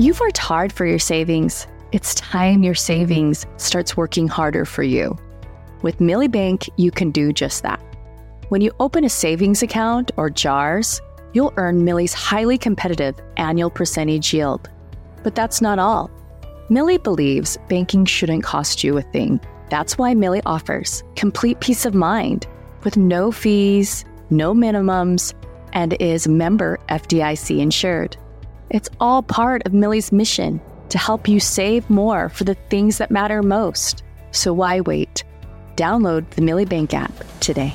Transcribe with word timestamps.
You've 0.00 0.18
worked 0.18 0.38
hard 0.38 0.72
for 0.72 0.86
your 0.86 0.98
savings. 0.98 1.66
It's 1.92 2.14
time 2.14 2.62
your 2.62 2.74
savings 2.74 3.44
starts 3.58 3.98
working 3.98 4.28
harder 4.28 4.64
for 4.64 4.82
you. 4.82 5.14
With 5.82 5.98
Milli 5.98 6.30
Bank, 6.30 6.70
you 6.76 6.90
can 6.90 7.10
do 7.10 7.34
just 7.34 7.62
that. 7.64 7.82
When 8.48 8.62
you 8.62 8.72
open 8.80 9.04
a 9.04 9.10
savings 9.10 9.62
account 9.62 10.10
or 10.16 10.30
JARS, 10.30 11.02
you'll 11.34 11.52
earn 11.58 11.84
Milli's 11.84 12.14
highly 12.14 12.56
competitive 12.56 13.14
annual 13.36 13.68
percentage 13.68 14.32
yield. 14.32 14.70
But 15.22 15.34
that's 15.34 15.60
not 15.60 15.78
all. 15.78 16.10
Milli 16.70 16.96
believes 17.02 17.58
banking 17.68 18.06
shouldn't 18.06 18.42
cost 18.42 18.82
you 18.82 18.96
a 18.96 19.02
thing. 19.02 19.38
That's 19.68 19.98
why 19.98 20.14
Milli 20.14 20.40
offers 20.46 21.04
complete 21.14 21.60
peace 21.60 21.84
of 21.84 21.92
mind 21.92 22.46
with 22.84 22.96
no 22.96 23.30
fees, 23.30 24.06
no 24.30 24.54
minimums, 24.54 25.34
and 25.74 25.92
is 26.00 26.26
member 26.26 26.78
FDIC 26.88 27.58
insured. 27.58 28.16
It's 28.70 28.88
all 29.00 29.24
part 29.24 29.66
of 29.66 29.72
Milli's 29.72 30.12
mission 30.12 30.60
to 30.90 30.96
help 30.98 31.26
you 31.26 31.40
save 31.40 31.90
more 31.90 32.28
for 32.28 32.44
the 32.44 32.54
things 32.54 32.98
that 32.98 33.10
matter 33.10 33.42
most. 33.42 34.04
So 34.30 34.52
why 34.52 34.80
wait? 34.80 35.24
Download 35.74 36.30
the 36.30 36.42
Milli 36.42 36.68
Bank 36.68 36.94
app 36.94 37.12
today. 37.40 37.74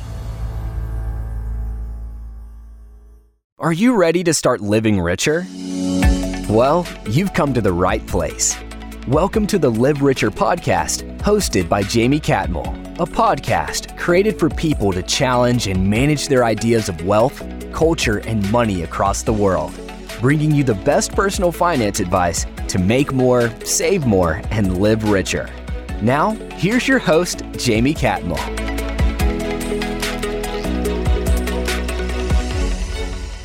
Are 3.60 3.74
you 3.74 3.98
ready 3.98 4.24
to 4.24 4.34
start 4.34 4.62
living 4.62 5.02
richer? 5.02 5.46
Well, 6.48 6.88
you've 7.10 7.34
come 7.34 7.54
to 7.56 7.62
the 7.62 7.74
right 7.74 8.06
place. 8.08 8.56
Welcome 9.06 9.48
to 9.48 9.60
the 9.60 9.70
Live 9.70 10.02
Richer 10.02 10.32
podcast, 10.32 11.20
hosted 11.20 11.68
by 11.68 11.84
Jaime 11.84 12.22
Catmull, 12.22 13.00
a 13.02 13.06
podcast 13.06 13.98
created 13.98 14.40
for 14.40 14.50
people 14.50 14.94
to 14.94 15.04
challenge 15.04 15.68
and 15.68 15.90
manage 15.90 16.30
their 16.30 16.46
ideas 16.46 16.88
of 16.88 17.06
wealth, 17.06 17.44
culture, 17.74 18.20
and 18.20 18.50
money 18.50 18.84
across 18.84 19.24
the 19.24 19.34
world, 19.34 19.74
bringing 20.26 20.50
you 20.50 20.64
the 20.64 20.74
best 20.74 21.12
personal 21.12 21.52
finance 21.52 22.00
advice 22.00 22.48
to 22.68 22.80
make 22.80 23.14
more, 23.14 23.52
save 23.64 24.08
more, 24.08 24.42
and 24.50 24.82
live 24.82 25.08
richer. 25.08 25.48
Now, 26.02 26.32
here's 26.56 26.88
your 26.88 26.98
host, 26.98 27.42
Jaime 27.64 27.94
Catmull. 27.94 28.40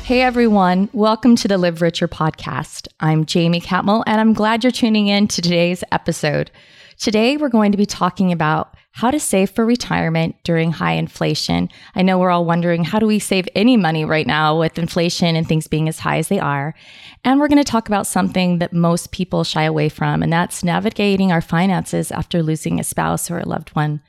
Hey 0.03 0.23
everyone, 0.23 0.89
welcome 0.91 1.35
to 1.35 1.47
the 1.47 1.59
Live 1.59 1.83
Richer 1.83 2.07
podcast. 2.07 2.87
I'm 2.99 3.27
Jaime 3.31 3.61
Catmull 3.61 4.01
and 4.07 4.19
I'm 4.19 4.33
glad 4.33 4.63
you're 4.63 4.71
tuning 4.71 5.07
in 5.07 5.27
to 5.27 5.39
today's 5.39 5.83
episode. 5.91 6.49
Today 6.97 7.37
we're 7.37 7.49
going 7.49 7.71
to 7.73 7.77
be 7.77 7.85
talking 7.85 8.31
about 8.31 8.75
how 8.93 9.09
to 9.09 9.19
save 9.19 9.49
for 9.49 9.65
retirement 9.65 10.35
during 10.43 10.73
high 10.73 10.93
inflation. 10.93 11.69
I 11.95 12.01
know 12.01 12.19
we're 12.19 12.29
all 12.29 12.45
wondering 12.45 12.83
how 12.83 12.99
do 12.99 13.05
we 13.07 13.19
save 13.19 13.47
any 13.55 13.77
money 13.77 14.03
right 14.03 14.27
now 14.27 14.59
with 14.59 14.77
inflation 14.77 15.35
and 15.35 15.47
things 15.47 15.67
being 15.67 15.87
as 15.87 15.99
high 15.99 16.17
as 16.17 16.27
they 16.27 16.39
are. 16.39 16.75
And 17.23 17.39
we're 17.39 17.47
going 17.47 17.63
to 17.63 17.71
talk 17.71 17.87
about 17.87 18.05
something 18.05 18.59
that 18.59 18.73
most 18.73 19.11
people 19.11 19.43
shy 19.43 19.63
away 19.63 19.87
from, 19.87 20.21
and 20.21 20.31
that's 20.31 20.63
navigating 20.63 21.31
our 21.31 21.41
finances 21.41 22.11
after 22.11 22.43
losing 22.43 22.79
a 22.79 22.83
spouse 22.83 23.31
or 23.31 23.39
a 23.39 23.47
loved 23.47 23.69
one. 23.69 24.01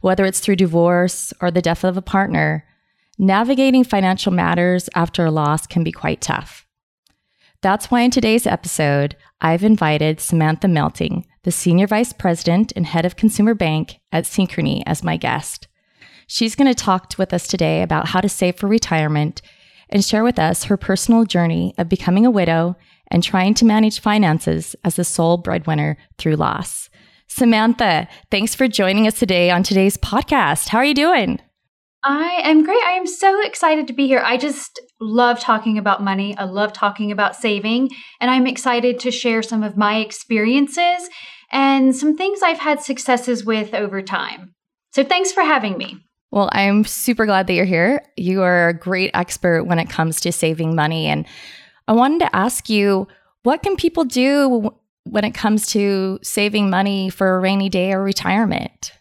Whether 0.00 0.24
it's 0.24 0.40
through 0.40 0.56
divorce 0.56 1.32
or 1.40 1.50
the 1.50 1.62
death 1.62 1.84
of 1.84 1.96
a 1.96 2.02
partner, 2.02 2.64
navigating 3.18 3.84
financial 3.84 4.32
matters 4.32 4.88
after 4.94 5.24
a 5.24 5.30
loss 5.30 5.66
can 5.66 5.84
be 5.84 5.92
quite 5.92 6.20
tough. 6.20 6.66
That's 7.62 7.90
why 7.90 8.00
in 8.00 8.10
today's 8.10 8.46
episode, 8.46 9.16
I've 9.40 9.62
invited 9.62 10.20
Samantha 10.20 10.68
Melting, 10.68 11.24
the 11.44 11.52
Senior 11.52 11.86
Vice 11.86 12.12
President 12.12 12.72
and 12.74 12.86
Head 12.86 13.04
of 13.04 13.16
Consumer 13.16 13.54
Bank 13.54 14.00
at 14.10 14.24
Synchrony, 14.24 14.82
as 14.86 15.04
my 15.04 15.16
guest. 15.16 15.68
She's 16.26 16.56
going 16.56 16.72
to 16.72 16.74
talk 16.74 17.14
with 17.18 17.32
us 17.32 17.46
today 17.46 17.82
about 17.82 18.08
how 18.08 18.20
to 18.20 18.28
save 18.28 18.56
for 18.56 18.66
retirement 18.66 19.42
and 19.90 20.04
share 20.04 20.24
with 20.24 20.38
us 20.38 20.64
her 20.64 20.76
personal 20.76 21.24
journey 21.24 21.74
of 21.76 21.88
becoming 21.88 22.24
a 22.24 22.30
widow 22.30 22.76
and 23.10 23.22
trying 23.22 23.54
to 23.54 23.66
manage 23.66 24.00
finances 24.00 24.74
as 24.84 24.96
the 24.96 25.04
sole 25.04 25.36
breadwinner 25.36 25.98
through 26.18 26.36
loss. 26.36 26.88
Samantha, 27.28 28.08
thanks 28.30 28.54
for 28.54 28.66
joining 28.66 29.06
us 29.06 29.18
today 29.18 29.50
on 29.50 29.62
today's 29.62 29.98
podcast. 29.98 30.68
How 30.68 30.78
are 30.78 30.84
you 30.84 30.94
doing? 30.94 31.40
I 32.02 32.40
am 32.44 32.62
great. 32.64 32.82
I 32.86 32.92
am 32.92 33.06
so 33.06 33.40
excited 33.44 33.86
to 33.86 33.94
be 33.94 34.06
here. 34.06 34.22
I 34.22 34.36
just 34.36 34.78
love 35.00 35.40
talking 35.40 35.78
about 35.78 36.02
money. 36.02 36.36
I 36.36 36.44
love 36.44 36.72
talking 36.72 37.10
about 37.10 37.34
saving. 37.34 37.88
And 38.20 38.30
I'm 38.30 38.46
excited 38.46 39.00
to 39.00 39.10
share 39.10 39.42
some 39.42 39.62
of 39.62 39.76
my 39.76 40.00
experiences 40.00 41.08
and 41.50 41.94
some 41.94 42.16
things 42.16 42.40
I've 42.42 42.58
had 42.58 42.80
successes 42.80 43.44
with 43.44 43.74
over 43.74 44.02
time. 44.02 44.54
So 44.92 45.04
thanks 45.04 45.32
for 45.32 45.42
having 45.42 45.76
me. 45.76 46.04
Well, 46.30 46.48
I'm 46.52 46.84
super 46.84 47.26
glad 47.26 47.46
that 47.46 47.54
you're 47.54 47.64
here. 47.64 48.02
You 48.16 48.42
are 48.42 48.68
a 48.68 48.74
great 48.74 49.10
expert 49.14 49.64
when 49.64 49.78
it 49.78 49.88
comes 49.88 50.20
to 50.22 50.32
saving 50.32 50.74
money. 50.74 51.06
And 51.06 51.26
I 51.86 51.92
wanted 51.92 52.20
to 52.20 52.34
ask 52.34 52.68
you 52.68 53.06
what 53.44 53.62
can 53.62 53.76
people 53.76 54.04
do 54.04 54.70
when 55.04 55.24
it 55.24 55.34
comes 55.34 55.66
to 55.68 56.18
saving 56.22 56.70
money 56.70 57.10
for 57.10 57.36
a 57.36 57.40
rainy 57.40 57.68
day 57.68 57.92
or 57.92 58.02
retirement? 58.02 58.92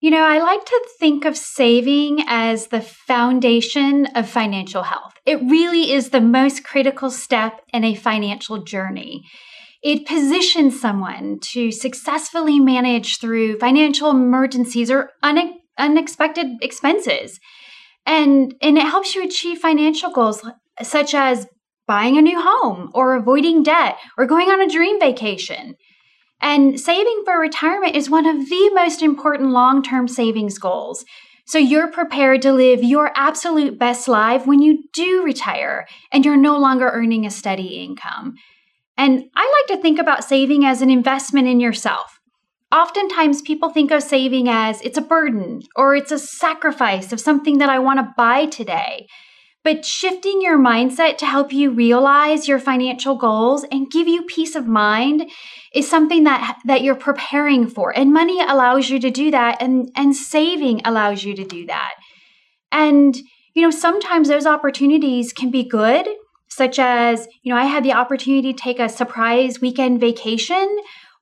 You 0.00 0.12
know, 0.12 0.22
I 0.22 0.38
like 0.38 0.64
to 0.64 0.88
think 1.00 1.24
of 1.24 1.36
saving 1.36 2.24
as 2.28 2.68
the 2.68 2.80
foundation 2.80 4.06
of 4.14 4.28
financial 4.28 4.84
health. 4.84 5.14
It 5.26 5.40
really 5.40 5.92
is 5.92 6.10
the 6.10 6.20
most 6.20 6.62
critical 6.62 7.10
step 7.10 7.60
in 7.72 7.82
a 7.82 7.96
financial 7.96 8.62
journey. 8.62 9.24
It 9.82 10.06
positions 10.06 10.80
someone 10.80 11.38
to 11.52 11.70
successfully 11.70 12.58
manage 12.58 13.20
through 13.20 13.58
financial 13.58 14.10
emergencies 14.10 14.90
or 14.90 15.10
une- 15.24 15.58
unexpected 15.78 16.46
expenses. 16.60 17.38
And, 18.04 18.54
and 18.60 18.76
it 18.76 18.86
helps 18.86 19.14
you 19.14 19.22
achieve 19.22 19.58
financial 19.58 20.10
goals 20.10 20.44
such 20.82 21.14
as 21.14 21.46
buying 21.86 22.18
a 22.18 22.22
new 22.22 22.40
home 22.40 22.90
or 22.94 23.14
avoiding 23.14 23.62
debt 23.62 23.98
or 24.16 24.26
going 24.26 24.48
on 24.48 24.60
a 24.60 24.68
dream 24.68 24.98
vacation. 24.98 25.74
And 26.40 26.80
saving 26.80 27.22
for 27.24 27.38
retirement 27.38 27.96
is 27.96 28.10
one 28.10 28.26
of 28.26 28.48
the 28.48 28.70
most 28.74 29.02
important 29.02 29.50
long 29.50 29.82
term 29.82 30.08
savings 30.08 30.58
goals. 30.58 31.04
So 31.46 31.58
you're 31.58 31.90
prepared 31.90 32.42
to 32.42 32.52
live 32.52 32.84
your 32.84 33.10
absolute 33.16 33.78
best 33.78 34.06
life 34.06 34.46
when 34.46 34.60
you 34.60 34.84
do 34.92 35.24
retire 35.24 35.86
and 36.12 36.24
you're 36.24 36.36
no 36.36 36.58
longer 36.58 36.90
earning 36.90 37.24
a 37.24 37.30
steady 37.30 37.82
income. 37.82 38.34
And 38.98 39.24
I 39.36 39.64
like 39.68 39.76
to 39.78 39.82
think 39.82 40.00
about 40.00 40.24
saving 40.24 40.64
as 40.64 40.82
an 40.82 40.90
investment 40.90 41.46
in 41.46 41.60
yourself. 41.60 42.18
Oftentimes, 42.72 43.40
people 43.40 43.70
think 43.70 43.92
of 43.92 44.02
saving 44.02 44.48
as 44.48 44.82
it's 44.82 44.98
a 44.98 45.02
burden 45.02 45.62
or 45.76 45.94
it's 45.94 46.12
a 46.12 46.18
sacrifice 46.18 47.12
of 47.12 47.20
something 47.20 47.58
that 47.58 47.70
I 47.70 47.78
want 47.78 48.00
to 48.00 48.12
buy 48.16 48.46
today. 48.46 49.06
But 49.64 49.84
shifting 49.84 50.42
your 50.42 50.58
mindset 50.58 51.16
to 51.18 51.26
help 51.26 51.52
you 51.52 51.70
realize 51.70 52.48
your 52.48 52.58
financial 52.58 53.16
goals 53.16 53.64
and 53.70 53.90
give 53.90 54.08
you 54.08 54.22
peace 54.22 54.54
of 54.54 54.66
mind 54.66 55.30
is 55.74 55.88
something 55.88 56.24
that 56.24 56.58
that 56.64 56.82
you're 56.82 56.94
preparing 56.94 57.68
for 57.68 57.96
and 57.96 58.12
money 58.12 58.40
allows 58.40 58.88
you 58.88 58.98
to 59.00 59.10
do 59.10 59.30
that 59.30 59.60
and 59.60 59.90
and 59.94 60.16
saving 60.16 60.80
allows 60.84 61.24
you 61.24 61.34
to 61.34 61.44
do 61.44 61.66
that 61.66 61.92
and 62.72 63.18
you 63.54 63.62
know 63.62 63.70
sometimes 63.70 64.28
those 64.28 64.46
opportunities 64.46 65.32
can 65.32 65.50
be 65.50 65.68
good 65.68 66.08
such 66.58 66.78
as 66.78 67.26
you 67.42 67.52
know 67.52 67.58
i 67.58 67.64
had 67.64 67.84
the 67.84 67.92
opportunity 67.92 68.52
to 68.52 68.62
take 68.62 68.78
a 68.78 68.88
surprise 68.88 69.60
weekend 69.60 69.98
vacation 70.00 70.68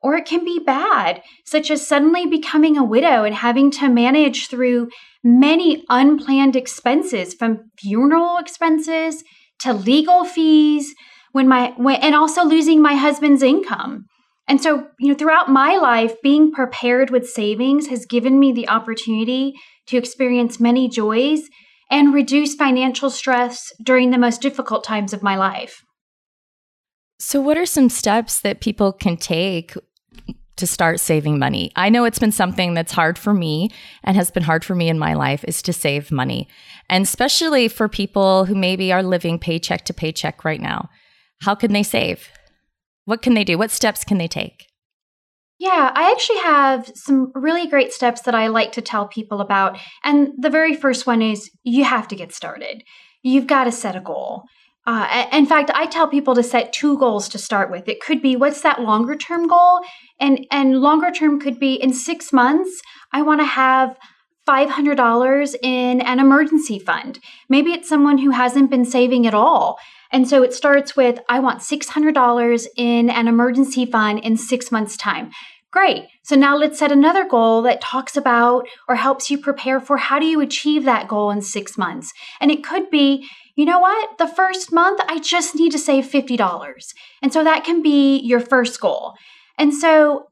or 0.03 0.17
it 0.17 0.27
can 0.27 0.45
be 0.45 0.59
bad 0.59 1.23
such 1.45 1.71
as 1.71 1.87
suddenly 1.87 2.27
becoming 2.27 2.77
a 2.77 2.85
widow 2.85 3.23
and 3.25 3.35
having 3.35 3.71
to 3.71 3.89
manage 3.89 4.49
through 4.49 4.89
many 5.23 5.85
unplanned 5.89 6.57
expenses 6.57 7.35
from 7.35 7.71
funeral 7.79 8.39
expenses 8.39 9.23
to 9.59 9.73
legal 9.73 10.25
fees 10.25 10.95
when 11.33 11.49
my 11.49 11.75
when, 11.77 11.97
and 11.97 12.15
also 12.15 12.45
losing 12.45 12.81
my 12.81 12.95
husband's 12.95 13.43
income. 13.43 14.07
And 14.49 14.63
so, 14.63 14.87
you 15.01 15.09
know, 15.09 15.15
throughout 15.15 15.51
my 15.51 15.77
life, 15.77 16.15
being 16.23 16.53
prepared 16.53 17.11
with 17.11 17.29
savings 17.29 17.89
has 17.89 18.07
given 18.07 18.39
me 18.39 18.53
the 18.53 18.69
opportunity 18.69 19.55
to 19.87 19.97
experience 19.97 20.61
many 20.61 20.89
joys 20.89 21.43
and 21.91 22.13
reduce 22.13 22.55
financial 22.55 23.11
stress 23.11 23.73
during 23.83 24.11
the 24.11 24.19
most 24.19 24.41
difficult 24.41 24.85
times 24.85 25.13
of 25.13 25.23
my 25.23 25.37
life. 25.37 25.83
So, 27.19 27.41
what 27.41 27.57
are 27.57 27.67
some 27.67 27.89
steps 27.89 28.41
that 28.41 28.61
people 28.61 28.93
can 28.93 29.17
take 29.17 29.75
to 30.57 30.67
start 30.67 31.01
saving 31.01 31.39
money? 31.39 31.73
I 31.75 31.89
know 31.89 32.05
it's 32.05 32.19
been 32.19 32.33
something 32.33 32.75
that's 32.75 32.93
hard 32.93 33.19
for 33.19 33.33
me 33.33 33.71
and 34.05 34.17
has 34.17 34.31
been 34.31 34.43
hard 34.43 34.65
for 34.65 34.75
me 34.75 34.89
in 34.89 34.99
my 34.99 35.15
life 35.15 35.45
is 35.45 35.63
to 35.63 35.73
save 35.73 36.11
money. 36.11 36.49
And 36.91 37.05
especially 37.05 37.69
for 37.69 37.89
people 37.89 38.45
who 38.45 38.55
maybe 38.55 38.93
are 38.93 39.03
living 39.03 39.39
paycheck 39.39 39.85
to 39.87 39.95
paycheck 39.95 40.45
right 40.45 40.61
now. 40.61 40.91
How 41.43 41.55
can 41.55 41.73
they 41.73 41.83
save? 41.83 42.29
What 43.05 43.23
can 43.23 43.35
they 43.35 43.45
do? 43.45 43.57
What 43.57 43.71
steps 43.71 44.05
can 44.05 44.19
they 44.19 44.29
take? 44.29 44.67
Yeah, 45.59 45.91
I 45.95 46.11
actually 46.11 46.41
have 46.41 46.91
some 46.95 47.33
really 47.35 47.67
great 47.67 47.93
steps 47.93 48.23
that 48.23 48.35
I 48.35 48.49
like 48.49 48.73
to 48.73 48.83
tell 48.83 49.09
people 49.09 49.41
about. 49.41 49.79
And 50.05 50.31
the 50.37 50.51
very 50.51 50.75
first 50.75 51.07
one 51.07 51.23
is 51.23 51.51
you 51.65 51.85
have 51.85 52.09
to 52.09 52.17
get 52.17 52.33
started. 52.33 52.83
You've 53.23 53.47
got 53.47 53.65
to 53.65 53.73
set 53.73 53.97
a 53.97 54.01
goal. 54.01 54.45
Uh, 54.87 55.27
in 55.33 55.47
fact, 55.47 55.71
I 55.75 55.87
tell 55.87 56.07
people 56.07 56.35
to 56.35 56.43
set 56.43 56.73
two 56.73 56.97
goals 56.99 57.29
to 57.31 57.39
start 57.39 57.71
with. 57.71 57.89
It 57.89 58.01
could 58.01 58.23
be 58.23 58.37
what's 58.37 58.61
that 58.61 58.83
longer 58.83 59.17
term 59.17 59.49
goal, 59.49 59.81
and 60.21 60.47
and 60.53 60.81
longer 60.81 61.11
term 61.11 61.41
could 61.41 61.59
be 61.59 61.75
in 61.75 61.93
six 61.93 62.33
months. 62.33 62.81
I 63.13 63.23
want 63.23 63.41
to 63.41 63.47
have 63.47 63.97
$500 64.49 65.55
in 65.63 66.01
an 66.01 66.21
emergency 66.21 66.79
fund. 66.79 67.19
Maybe 67.49 67.73
it's 67.73 67.89
someone 67.89 68.19
who 68.19 68.31
hasn't 68.31 68.71
been 68.71 68.85
saving 68.85 69.27
at 69.27 69.35
all 69.35 69.79
And 70.13 70.29
so 70.29 70.43
it 70.43 70.55
starts 70.55 70.97
with 70.97 71.19
I 71.29 71.41
want 71.41 71.61
$600 71.61 72.67
in 72.77 73.11
an 73.11 73.29
emergency 73.29 73.87
fund 73.87 74.21
in 74.21 74.37
six 74.37 74.71
months' 74.71 74.97
time. 74.97 75.31
Great. 75.73 76.05
So 76.23 76.37
now 76.37 76.57
let's 76.57 76.79
set 76.79 76.91
another 76.91 77.29
goal 77.29 77.63
that 77.63 77.81
talks 77.81 78.17
about 78.17 78.67
or 78.89 78.95
helps 78.95 79.31
you 79.31 79.37
prepare 79.37 79.79
for 79.79 79.99
how 79.99 80.19
do 80.19 80.27
you 80.27 80.41
achieve 80.41 80.85
that 80.85 81.09
goal 81.09 81.31
in 81.31 81.43
six 81.43 81.77
months. 81.77 82.13
And 82.41 82.51
it 82.51 82.65
could 82.65 82.89
be, 82.89 83.29
you 83.57 83.65
know 83.65 83.81
what? 83.81 84.17
The 84.19 84.29
first 84.29 84.73
month, 84.73 85.01
I 85.07 85.19
just 85.19 85.55
need 85.55 85.73
to 85.73 85.79
save 85.79 86.07
$50. 86.07 86.95
And 87.21 87.33
so 87.33 87.45
that 87.45 87.65
can 87.65 87.83
be 87.83 88.19
your 88.21 88.41
first 88.41 88.81
goal. 88.81 89.15
And 89.59 89.75
so 89.75 90.29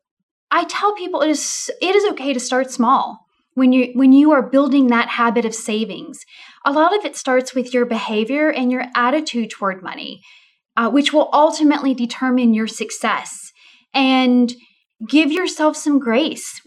I 0.50 0.64
tell 0.64 0.94
people 0.94 1.20
it 1.20 1.30
is 1.30 1.70
it 1.82 1.96
is 1.96 2.04
okay 2.12 2.32
to 2.32 2.40
start 2.40 2.70
small 2.70 3.23
when 3.54 3.72
you 3.72 3.92
when 3.94 4.12
you 4.12 4.32
are 4.32 4.42
building 4.42 4.88
that 4.88 5.08
habit 5.08 5.44
of 5.44 5.54
savings. 5.54 6.20
A 6.64 6.72
lot 6.72 6.96
of 6.96 7.04
it 7.04 7.16
starts 7.16 7.54
with 7.54 7.72
your 7.72 7.86
behavior 7.86 8.50
and 8.50 8.70
your 8.70 8.84
attitude 8.94 9.50
toward 9.50 9.82
money, 9.82 10.20
uh, 10.76 10.90
which 10.90 11.12
will 11.12 11.30
ultimately 11.32 11.94
determine 11.94 12.54
your 12.54 12.66
success. 12.66 13.52
And 13.92 14.52
give 15.08 15.30
yourself 15.30 15.76
some 15.76 15.98
grace 15.98 16.60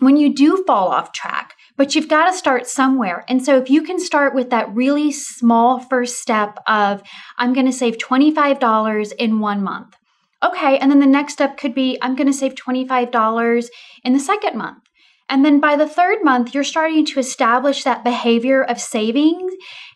when 0.00 0.16
you 0.16 0.34
do 0.34 0.64
fall 0.66 0.88
off 0.88 1.12
track, 1.12 1.54
but 1.76 1.94
you've 1.94 2.08
got 2.08 2.30
to 2.30 2.36
start 2.36 2.66
somewhere. 2.66 3.24
And 3.28 3.44
so 3.44 3.56
if 3.56 3.70
you 3.70 3.82
can 3.82 3.98
start 3.98 4.34
with 4.34 4.50
that 4.50 4.74
really 4.74 5.12
small 5.12 5.78
first 5.78 6.18
step 6.18 6.58
of, 6.66 7.02
I'm 7.38 7.52
going 7.52 7.66
to 7.66 7.72
save 7.72 7.98
$25 7.98 9.12
in 9.18 9.40
one 9.40 9.62
month. 9.62 9.96
Okay. 10.42 10.78
And 10.78 10.90
then 10.90 11.00
the 11.00 11.06
next 11.06 11.34
step 11.34 11.56
could 11.56 11.74
be, 11.74 11.96
I'm 12.02 12.16
going 12.16 12.26
to 12.26 12.32
save 12.32 12.54
$25 12.54 13.68
in 14.04 14.12
the 14.12 14.18
second 14.18 14.58
month. 14.58 14.82
And 15.28 15.44
then 15.44 15.60
by 15.60 15.76
the 15.76 15.88
third 15.88 16.22
month, 16.22 16.54
you're 16.54 16.64
starting 16.64 17.06
to 17.06 17.20
establish 17.20 17.84
that 17.84 18.04
behavior 18.04 18.62
of 18.62 18.80
savings. 18.80 19.52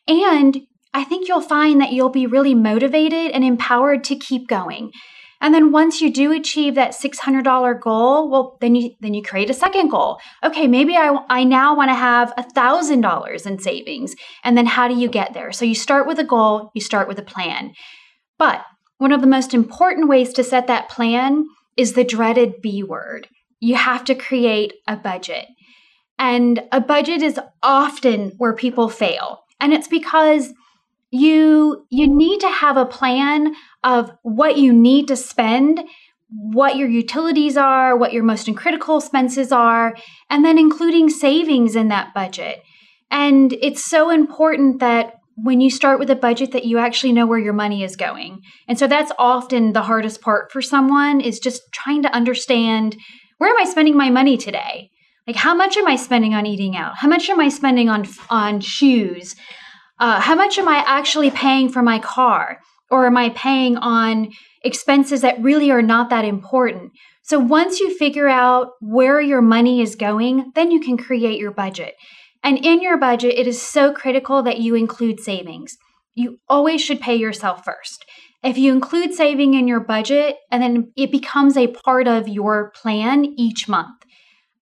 And 0.06 0.62
I 0.94 1.04
think 1.04 1.28
you'll 1.28 1.40
find 1.40 1.80
that 1.80 1.92
you'll 1.92 2.08
be 2.08 2.26
really 2.26 2.54
motivated 2.54 3.32
and 3.32 3.44
empowered 3.44 4.04
to 4.04 4.16
keep 4.16 4.48
going. 4.48 4.90
And 5.40 5.54
then 5.54 5.70
once 5.70 6.00
you 6.00 6.12
do 6.12 6.32
achieve 6.32 6.74
that 6.74 6.92
$600 6.92 7.80
goal, 7.80 8.28
well, 8.28 8.58
then 8.60 8.74
you 8.74 8.90
then 9.00 9.14
you 9.14 9.22
create 9.22 9.50
a 9.50 9.54
second 9.54 9.88
goal. 9.88 10.18
Okay, 10.42 10.66
maybe 10.66 10.96
I, 10.96 11.16
I 11.28 11.44
now 11.44 11.76
want 11.76 11.90
to 11.90 11.94
have 11.94 12.34
$1,000 12.36 13.46
in 13.46 13.58
savings. 13.60 14.16
And 14.42 14.58
then 14.58 14.66
how 14.66 14.88
do 14.88 14.94
you 14.94 15.08
get 15.08 15.34
there? 15.34 15.52
So 15.52 15.64
you 15.64 15.76
start 15.76 16.06
with 16.06 16.18
a 16.18 16.24
goal, 16.24 16.70
you 16.74 16.80
start 16.80 17.06
with 17.06 17.18
a 17.18 17.22
plan. 17.22 17.72
But 18.38 18.64
one 18.96 19.12
of 19.12 19.20
the 19.20 19.28
most 19.28 19.54
important 19.54 20.08
ways 20.08 20.32
to 20.32 20.42
set 20.42 20.66
that 20.66 20.88
plan 20.88 21.44
is 21.76 21.92
the 21.92 22.04
dreaded 22.04 22.54
B 22.60 22.82
word. 22.82 23.28
You 23.60 23.76
have 23.76 24.04
to 24.04 24.14
create 24.14 24.74
a 24.86 24.96
budget. 24.96 25.46
And 26.18 26.62
a 26.72 26.80
budget 26.80 27.22
is 27.22 27.38
often 27.62 28.32
where 28.38 28.54
people 28.54 28.88
fail. 28.88 29.44
And 29.60 29.72
it's 29.72 29.88
because 29.88 30.52
you 31.10 31.86
you 31.90 32.06
need 32.06 32.40
to 32.40 32.50
have 32.50 32.76
a 32.76 32.84
plan 32.84 33.54
of 33.82 34.10
what 34.22 34.58
you 34.58 34.72
need 34.72 35.08
to 35.08 35.16
spend 35.16 35.80
what 36.30 36.76
your 36.76 36.88
utilities 36.88 37.56
are 37.56 37.96
what 37.96 38.12
your 38.12 38.22
most 38.22 38.54
critical 38.56 38.98
expenses 38.98 39.50
are 39.50 39.96
and 40.28 40.44
then 40.44 40.58
including 40.58 41.08
savings 41.08 41.74
in 41.74 41.88
that 41.88 42.12
budget 42.12 42.62
and 43.10 43.54
it's 43.62 43.82
so 43.82 44.10
important 44.10 44.80
that 44.80 45.14
when 45.36 45.60
you 45.60 45.70
start 45.70 45.98
with 45.98 46.10
a 46.10 46.16
budget 46.16 46.52
that 46.52 46.66
you 46.66 46.76
actually 46.78 47.12
know 47.12 47.26
where 47.26 47.38
your 47.38 47.54
money 47.54 47.82
is 47.82 47.96
going 47.96 48.42
and 48.68 48.78
so 48.78 48.86
that's 48.86 49.12
often 49.18 49.72
the 49.72 49.82
hardest 49.82 50.20
part 50.20 50.52
for 50.52 50.60
someone 50.60 51.22
is 51.22 51.38
just 51.38 51.62
trying 51.72 52.02
to 52.02 52.14
understand 52.14 52.94
where 53.38 53.50
am 53.50 53.56
i 53.60 53.64
spending 53.64 53.96
my 53.96 54.10
money 54.10 54.36
today 54.36 54.90
like 55.26 55.36
how 55.36 55.54
much 55.54 55.76
am 55.76 55.86
i 55.86 55.96
spending 55.96 56.34
on 56.34 56.46
eating 56.46 56.76
out 56.76 56.96
how 56.96 57.08
much 57.08 57.28
am 57.28 57.40
i 57.40 57.48
spending 57.48 57.88
on 57.88 58.06
on 58.30 58.60
shoes 58.60 59.34
uh, 60.00 60.20
how 60.20 60.34
much 60.34 60.58
am 60.58 60.68
I 60.68 60.84
actually 60.86 61.30
paying 61.30 61.68
for 61.68 61.82
my 61.82 61.98
car? 61.98 62.60
Or 62.90 63.06
am 63.06 63.16
I 63.16 63.30
paying 63.30 63.76
on 63.76 64.32
expenses 64.62 65.20
that 65.20 65.42
really 65.42 65.70
are 65.70 65.82
not 65.82 66.10
that 66.10 66.24
important? 66.24 66.92
So 67.22 67.38
once 67.38 67.80
you 67.80 67.96
figure 67.98 68.28
out 68.28 68.70
where 68.80 69.20
your 69.20 69.42
money 69.42 69.82
is 69.82 69.96
going, 69.96 70.52
then 70.54 70.70
you 70.70 70.80
can 70.80 70.96
create 70.96 71.38
your 71.38 71.50
budget. 71.50 71.94
And 72.42 72.64
in 72.64 72.80
your 72.80 72.96
budget, 72.96 73.34
it 73.34 73.46
is 73.46 73.60
so 73.60 73.92
critical 73.92 74.42
that 74.44 74.60
you 74.60 74.74
include 74.74 75.20
savings. 75.20 75.76
You 76.14 76.38
always 76.48 76.80
should 76.80 77.00
pay 77.00 77.16
yourself 77.16 77.64
first. 77.64 78.04
If 78.42 78.56
you 78.56 78.72
include 78.72 79.14
saving 79.14 79.54
in 79.54 79.66
your 79.66 79.80
budget 79.80 80.36
and 80.50 80.62
then 80.62 80.92
it 80.96 81.10
becomes 81.10 81.56
a 81.56 81.66
part 81.68 82.06
of 82.06 82.28
your 82.28 82.70
plan 82.70 83.24
each 83.36 83.68
month. 83.68 84.04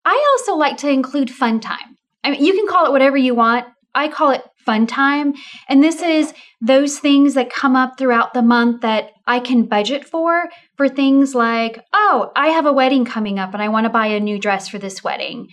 I 0.04 0.36
also 0.38 0.56
like 0.56 0.76
to 0.78 0.88
include 0.88 1.30
fun 1.30 1.60
time. 1.60 1.98
I 2.24 2.30
mean, 2.30 2.44
you 2.44 2.52
can 2.52 2.66
call 2.66 2.86
it 2.86 2.92
whatever 2.92 3.16
you 3.16 3.34
want. 3.34 3.66
I 3.94 4.08
call 4.08 4.30
it 4.30 4.42
fun 4.58 4.86
time. 4.86 5.34
And 5.68 5.82
this 5.82 6.02
is 6.02 6.34
those 6.60 6.98
things 6.98 7.34
that 7.34 7.50
come 7.50 7.76
up 7.76 7.98
throughout 7.98 8.34
the 8.34 8.42
month 8.42 8.82
that 8.82 9.12
I 9.26 9.40
can 9.40 9.64
budget 9.64 10.04
for, 10.04 10.48
for 10.76 10.88
things 10.88 11.34
like, 11.34 11.82
oh, 11.92 12.32
I 12.36 12.48
have 12.48 12.66
a 12.66 12.72
wedding 12.72 13.04
coming 13.04 13.38
up 13.38 13.54
and 13.54 13.62
I 13.62 13.68
want 13.68 13.84
to 13.84 13.90
buy 13.90 14.06
a 14.06 14.20
new 14.20 14.38
dress 14.38 14.68
for 14.68 14.78
this 14.78 15.02
wedding. 15.02 15.48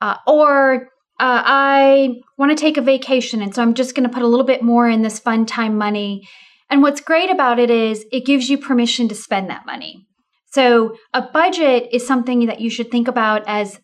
Uh, 0.00 0.16
or 0.26 0.88
uh, 1.20 1.42
I 1.44 2.20
want 2.36 2.56
to 2.56 2.60
take 2.60 2.76
a 2.76 2.82
vacation. 2.82 3.42
And 3.42 3.54
so 3.54 3.62
I'm 3.62 3.74
just 3.74 3.94
going 3.94 4.08
to 4.08 4.14
put 4.14 4.22
a 4.22 4.28
little 4.28 4.46
bit 4.46 4.62
more 4.62 4.88
in 4.88 5.02
this 5.02 5.18
fun 5.18 5.46
time 5.46 5.76
money. 5.76 6.28
And 6.70 6.82
what's 6.82 7.00
great 7.00 7.30
about 7.30 7.58
it 7.58 7.70
is 7.70 8.04
it 8.12 8.26
gives 8.26 8.48
you 8.48 8.58
permission 8.58 9.08
to 9.08 9.14
spend 9.14 9.48
that 9.50 9.66
money. 9.66 10.06
So 10.52 10.96
a 11.12 11.22
budget 11.22 11.88
is 11.92 12.06
something 12.06 12.46
that 12.46 12.60
you 12.60 12.70
should 12.70 12.90
think 12.90 13.08
about 13.08 13.42
as 13.46 13.80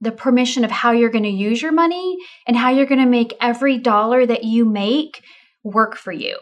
the 0.00 0.12
permission 0.12 0.64
of 0.64 0.70
how 0.70 0.92
you're 0.92 1.10
going 1.10 1.24
to 1.24 1.30
use 1.30 1.60
your 1.60 1.72
money 1.72 2.16
and 2.46 2.56
how 2.56 2.70
you're 2.70 2.86
going 2.86 3.00
to 3.00 3.06
make 3.06 3.34
every 3.40 3.78
dollar 3.78 4.24
that 4.26 4.44
you 4.44 4.64
make 4.64 5.22
work 5.62 5.96
for 5.96 6.12
you. 6.12 6.38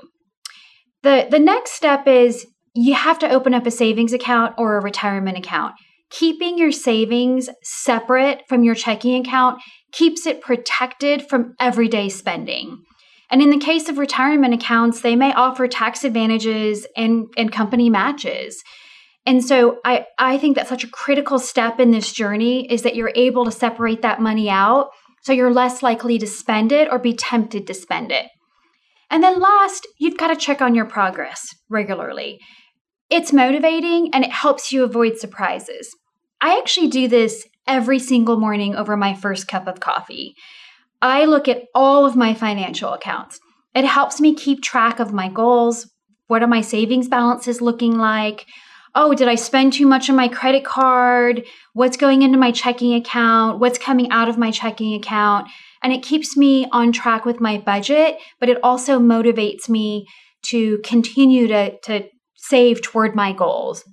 The 1.02 1.26
the 1.30 1.38
next 1.38 1.72
step 1.72 2.06
is 2.06 2.46
you 2.74 2.94
have 2.94 3.18
to 3.20 3.30
open 3.30 3.54
up 3.54 3.66
a 3.66 3.70
savings 3.70 4.12
account 4.12 4.54
or 4.58 4.76
a 4.76 4.82
retirement 4.82 5.38
account. 5.38 5.74
Keeping 6.10 6.56
your 6.56 6.72
savings 6.72 7.50
separate 7.62 8.42
from 8.48 8.64
your 8.64 8.74
checking 8.74 9.20
account 9.20 9.60
keeps 9.92 10.26
it 10.26 10.40
protected 10.40 11.28
from 11.28 11.54
everyday 11.60 12.08
spending. 12.08 12.82
And 13.30 13.42
in 13.42 13.50
the 13.50 13.58
case 13.58 13.88
of 13.88 13.98
retirement 13.98 14.54
accounts, 14.54 15.00
they 15.00 15.16
may 15.16 15.32
offer 15.34 15.68
tax 15.68 16.04
advantages 16.04 16.86
and, 16.96 17.26
and 17.36 17.52
company 17.52 17.90
matches. 17.90 18.62
And 19.26 19.44
so 19.44 19.78
I, 19.84 20.06
I 20.18 20.38
think 20.38 20.56
that's 20.56 20.70
such 20.70 20.84
a 20.84 20.90
critical 20.90 21.38
step 21.38 21.78
in 21.78 21.90
this 21.90 22.12
journey 22.12 22.70
is 22.72 22.82
that 22.82 22.96
you're 22.96 23.12
able 23.14 23.44
to 23.44 23.50
separate 23.50 24.00
that 24.02 24.22
money 24.22 24.48
out 24.48 24.88
so 25.22 25.32
you're 25.32 25.52
less 25.52 25.82
likely 25.82 26.18
to 26.18 26.26
spend 26.26 26.72
it 26.72 26.88
or 26.90 26.98
be 26.98 27.12
tempted 27.12 27.66
to 27.66 27.74
spend 27.74 28.10
it. 28.10 28.26
And 29.10 29.22
then 29.22 29.40
last, 29.40 29.86
you've 29.98 30.16
got 30.16 30.28
to 30.28 30.36
check 30.36 30.62
on 30.62 30.74
your 30.74 30.86
progress 30.86 31.54
regularly. 31.68 32.38
It's 33.10 33.32
motivating 33.32 34.10
and 34.14 34.24
it 34.24 34.30
helps 34.30 34.72
you 34.72 34.84
avoid 34.84 35.18
surprises. 35.18 35.94
I 36.40 36.58
actually 36.58 36.88
do 36.88 37.08
this 37.08 37.46
every 37.66 37.98
single 37.98 38.38
morning 38.38 38.74
over 38.74 38.96
my 38.96 39.14
first 39.14 39.48
cup 39.48 39.66
of 39.66 39.80
coffee. 39.80 40.34
I 41.00 41.24
look 41.24 41.48
at 41.48 41.64
all 41.74 42.06
of 42.06 42.16
my 42.16 42.34
financial 42.34 42.92
accounts. 42.92 43.38
It 43.74 43.84
helps 43.84 44.20
me 44.20 44.34
keep 44.34 44.62
track 44.62 44.98
of 44.98 45.12
my 45.12 45.28
goals. 45.28 45.90
What 46.26 46.42
are 46.42 46.48
my 46.48 46.60
savings 46.60 47.08
balances 47.08 47.60
looking 47.60 47.96
like? 47.96 48.46
oh, 48.94 49.14
did 49.14 49.28
I 49.28 49.36
spend 49.36 49.72
too 49.72 49.86
much 49.86 50.10
on 50.10 50.16
my 50.16 50.26
credit 50.28 50.64
card? 50.64 51.46
What's 51.72 51.96
going 51.96 52.22
into 52.22 52.36
my 52.36 52.50
checking 52.50 52.94
account? 52.94 53.60
What's 53.60 53.78
coming 53.78 54.10
out 54.10 54.28
of 54.28 54.38
my 54.38 54.50
checking 54.50 54.94
account? 54.94 55.48
And 55.82 55.92
it 55.92 56.02
keeps 56.02 56.36
me 56.36 56.66
on 56.72 56.90
track 56.90 57.24
with 57.24 57.40
my 57.40 57.58
budget, 57.58 58.18
but 58.40 58.48
it 58.48 58.58
also 58.62 58.98
motivates 58.98 59.68
me 59.68 60.06
to 60.46 60.78
continue 60.78 61.46
to, 61.46 61.78
to 61.80 62.08
save 62.34 62.82
toward 62.82 63.14
my 63.14 63.32
goals. 63.32 63.84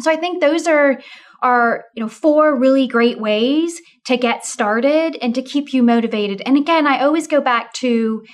So 0.00 0.10
I 0.10 0.16
think 0.16 0.42
those 0.42 0.66
are 0.66 1.00
are 1.42 1.84
you 1.94 2.02
know 2.02 2.08
four 2.08 2.56
really 2.56 2.86
great 2.86 3.20
ways 3.20 3.80
to 4.06 4.16
get 4.16 4.44
started 4.44 5.16
and 5.20 5.34
to 5.34 5.42
keep 5.42 5.72
you 5.72 5.82
motivated. 5.82 6.42
And 6.46 6.56
again, 6.56 6.86
I 6.86 7.02
always 7.02 7.26
go 7.26 7.40
back 7.40 7.72
to 7.74 8.24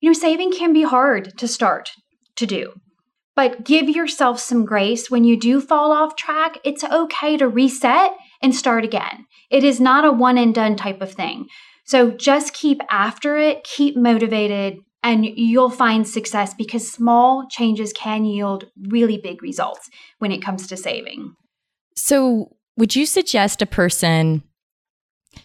you 0.00 0.08
know 0.08 0.12
saving 0.12 0.52
can 0.52 0.72
be 0.72 0.82
hard 0.82 1.36
to 1.38 1.48
start 1.48 1.90
to 2.36 2.46
do. 2.46 2.72
But 3.36 3.64
give 3.64 3.88
yourself 3.88 4.40
some 4.40 4.64
grace 4.64 5.10
when 5.10 5.24
you 5.24 5.38
do 5.38 5.60
fall 5.60 5.92
off 5.92 6.16
track. 6.16 6.58
It's 6.64 6.84
okay 6.84 7.36
to 7.36 7.48
reset 7.48 8.12
and 8.42 8.54
start 8.54 8.84
again. 8.84 9.26
It 9.50 9.64
is 9.64 9.80
not 9.80 10.04
a 10.04 10.12
one 10.12 10.36
and 10.36 10.54
done 10.54 10.76
type 10.76 11.00
of 11.00 11.12
thing. 11.12 11.46
So 11.84 12.10
just 12.10 12.52
keep 12.52 12.80
after 12.90 13.36
it, 13.36 13.64
keep 13.64 13.96
motivated, 13.96 14.78
and 15.02 15.24
you'll 15.24 15.70
find 15.70 16.06
success 16.06 16.54
because 16.54 16.90
small 16.90 17.46
changes 17.50 17.92
can 17.92 18.24
yield 18.24 18.66
really 18.88 19.18
big 19.18 19.42
results 19.42 19.88
when 20.18 20.30
it 20.30 20.42
comes 20.42 20.66
to 20.68 20.76
saving. 20.76 21.34
So, 21.96 22.56
would 22.76 22.96
you 22.96 23.04
suggest 23.04 23.60
a 23.60 23.66
person 23.66 24.42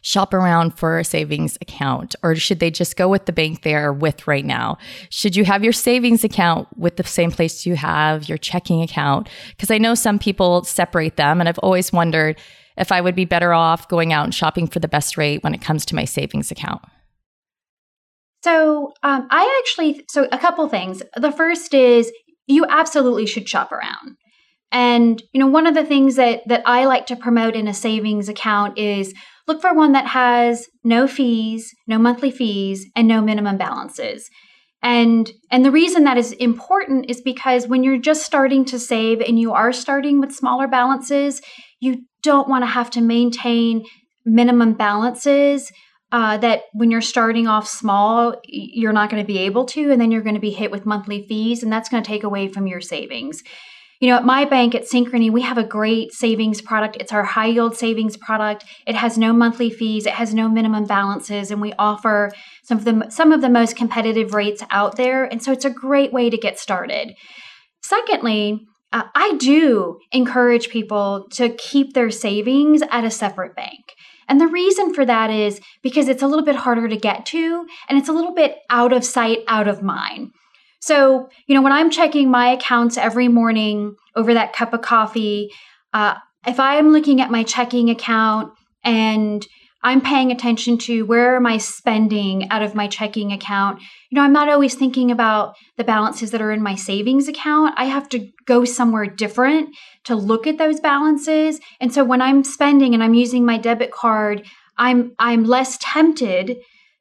shop 0.01 0.33
around 0.33 0.77
for 0.77 0.99
a 0.99 1.03
savings 1.03 1.57
account 1.61 2.15
or 2.23 2.35
should 2.35 2.59
they 2.59 2.71
just 2.71 2.95
go 2.95 3.07
with 3.07 3.25
the 3.25 3.33
bank 3.33 3.61
they're 3.61 3.93
with 3.93 4.27
right 4.27 4.45
now? 4.45 4.77
Should 5.09 5.35
you 5.35 5.45
have 5.45 5.63
your 5.63 5.73
savings 5.73 6.23
account 6.23 6.67
with 6.77 6.97
the 6.97 7.03
same 7.03 7.31
place 7.31 7.65
you 7.65 7.75
have 7.75 8.27
your 8.27 8.37
checking 8.37 8.81
account? 8.81 9.29
Because 9.49 9.71
I 9.71 9.77
know 9.77 9.95
some 9.95 10.19
people 10.19 10.63
separate 10.63 11.17
them 11.17 11.39
and 11.39 11.47
I've 11.47 11.59
always 11.59 11.93
wondered 11.93 12.39
if 12.77 12.91
I 12.91 13.01
would 13.01 13.15
be 13.15 13.25
better 13.25 13.53
off 13.53 13.87
going 13.87 14.11
out 14.11 14.25
and 14.25 14.35
shopping 14.35 14.67
for 14.67 14.79
the 14.79 14.87
best 14.87 15.17
rate 15.17 15.43
when 15.43 15.53
it 15.53 15.61
comes 15.61 15.85
to 15.85 15.95
my 15.95 16.05
savings 16.05 16.51
account. 16.51 16.81
So 18.43 18.93
um, 19.01 19.27
I 19.31 19.61
actually, 19.63 20.05
so 20.09 20.27
a 20.31 20.37
couple 20.37 20.67
things. 20.69 21.01
The 21.15 21.31
first 21.31 21.73
is 21.73 22.11
you 22.47 22.65
absolutely 22.69 23.25
should 23.25 23.49
shop 23.49 23.71
around. 23.71 24.17
And 24.75 25.23
you 25.31 25.39
know, 25.39 25.47
one 25.47 25.67
of 25.67 25.73
the 25.73 25.85
things 25.85 26.17
that 26.17 26.45
that 26.47 26.61
I 26.65 26.83
like 26.83 27.05
to 27.05 27.15
promote 27.15 27.55
in 27.55 27.69
a 27.69 27.73
savings 27.73 28.27
account 28.27 28.77
is 28.77 29.13
look 29.47 29.61
for 29.61 29.73
one 29.73 29.93
that 29.93 30.07
has 30.07 30.67
no 30.83 31.07
fees, 31.07 31.73
no 31.87 31.97
monthly 31.97 32.29
fees, 32.29 32.85
and 32.93 33.07
no 33.07 33.21
minimum 33.21 33.55
balances. 33.57 34.29
And 34.83 35.31
and 35.49 35.63
the 35.63 35.71
reason 35.71 36.03
that 36.03 36.17
is 36.17 36.33
important 36.33 37.09
is 37.09 37.21
because 37.21 37.69
when 37.69 37.85
you're 37.85 37.97
just 37.97 38.25
starting 38.25 38.65
to 38.65 38.77
save 38.77 39.21
and 39.21 39.39
you 39.39 39.53
are 39.53 39.71
starting 39.71 40.19
with 40.19 40.35
smaller 40.35 40.67
balances, 40.67 41.41
you 41.79 42.03
don't 42.21 42.49
want 42.49 42.63
to 42.63 42.67
have 42.67 42.89
to 42.91 43.01
maintain 43.01 43.85
minimum 44.25 44.73
balances 44.73 45.71
uh, 46.11 46.37
that 46.39 46.63
when 46.73 46.91
you're 46.91 46.99
starting 46.99 47.47
off 47.47 47.65
small, 47.65 48.35
you're 48.43 48.91
not 48.91 49.09
going 49.09 49.23
to 49.23 49.27
be 49.27 49.37
able 49.37 49.63
to, 49.67 49.89
and 49.89 50.01
then 50.01 50.11
you're 50.11 50.21
going 50.21 50.35
to 50.35 50.41
be 50.41 50.51
hit 50.51 50.69
with 50.69 50.85
monthly 50.85 51.25
fees, 51.29 51.63
and 51.63 51.71
that's 51.71 51.87
going 51.87 52.03
to 52.03 52.07
take 52.07 52.23
away 52.23 52.49
from 52.49 52.67
your 52.67 52.81
savings. 52.81 53.41
You 54.05 54.11
know, 54.11 54.17
at 54.17 54.23
my 54.23 54.45
bank 54.45 54.75
at 54.75 54.83
Synchrony, 54.83 55.31
we 55.31 55.41
have 55.41 55.57
a 55.57 55.63
great 55.63 56.13
savings 56.13 56.61
product. 56.61 56.97
It's 56.99 57.11
our 57.11 57.23
high 57.23 57.47
yield 57.47 57.75
savings 57.75 58.17
product. 58.17 58.63
It 58.85 58.93
has 58.93 59.17
no 59.17 59.33
monthly 59.33 59.71
fees, 59.71 60.05
it 60.05 60.13
has 60.13 60.31
no 60.31 60.47
minimum 60.47 60.85
balances, 60.85 61.49
and 61.49 61.59
we 61.59 61.73
offer 61.79 62.29
some 62.65 62.77
of 62.77 62.85
the 62.85 63.09
some 63.09 63.31
of 63.31 63.41
the 63.41 63.49
most 63.49 63.75
competitive 63.75 64.35
rates 64.35 64.61
out 64.69 64.95
there. 64.95 65.25
And 65.25 65.41
so 65.41 65.51
it's 65.51 65.65
a 65.65 65.71
great 65.71 66.13
way 66.13 66.29
to 66.29 66.37
get 66.37 66.59
started. 66.59 67.15
Secondly, 67.81 68.59
uh, 68.93 69.05
I 69.15 69.37
do 69.39 69.97
encourage 70.11 70.69
people 70.69 71.25
to 71.31 71.49
keep 71.49 71.93
their 71.93 72.11
savings 72.11 72.83
at 72.91 73.05
a 73.05 73.09
separate 73.09 73.55
bank. 73.55 73.95
And 74.29 74.39
the 74.39 74.45
reason 74.45 74.93
for 74.93 75.03
that 75.03 75.31
is 75.31 75.59
because 75.81 76.09
it's 76.09 76.21
a 76.21 76.27
little 76.27 76.45
bit 76.45 76.57
harder 76.57 76.87
to 76.87 76.95
get 76.95 77.25
to 77.27 77.65
and 77.89 77.97
it's 77.97 78.09
a 78.09 78.13
little 78.13 78.35
bit 78.35 78.57
out 78.69 78.93
of 78.93 79.03
sight, 79.03 79.39
out 79.47 79.67
of 79.67 79.81
mind. 79.81 80.29
So, 80.85 81.29
you 81.47 81.55
know, 81.55 81.63
when 81.63 81.71
I'm 81.71 81.89
checking 81.89 82.29
my 82.29 82.49
accounts 82.49 82.95
every 82.95 83.27
morning 83.27 83.95
over 84.15 84.35
that 84.35 84.53
cup 84.53 84.71
of 84.71 84.81
coffee, 84.81 85.49
uh, 85.95 86.13
if 86.45 86.59
I'm 86.59 86.91
looking 86.91 87.21
at 87.21 87.31
my 87.31 87.41
checking 87.41 87.89
account 87.89 88.53
and 88.83 89.43
I'm 89.81 89.99
paying 89.99 90.31
attention 90.31 90.77
to 90.79 91.01
where 91.01 91.37
am 91.37 91.47
I 91.47 91.57
spending 91.57 92.51
out 92.51 92.61
of 92.61 92.75
my 92.75 92.87
checking 92.87 93.31
account. 93.31 93.81
You 94.11 94.17
know, 94.17 94.21
I'm 94.21 94.31
not 94.31 94.47
always 94.47 94.75
thinking 94.75 95.09
about 95.09 95.55
the 95.75 95.83
balances 95.83 96.29
that 96.29 96.41
are 96.41 96.51
in 96.51 96.61
my 96.61 96.75
savings 96.75 97.27
account. 97.27 97.73
I 97.77 97.85
have 97.85 98.07
to 98.09 98.27
go 98.45 98.63
somewhere 98.63 99.07
different 99.07 99.75
to 100.03 100.15
look 100.15 100.45
at 100.45 100.59
those 100.59 100.79
balances. 100.79 101.59
And 101.81 101.91
so 101.91 102.03
when 102.03 102.21
I'm 102.21 102.43
spending 102.43 102.93
and 102.93 103.03
I'm 103.03 103.15
using 103.15 103.43
my 103.43 103.57
debit 103.57 103.91
card, 103.91 104.45
I'm 104.77 105.15
I'm 105.17 105.45
less 105.45 105.79
tempted 105.81 106.57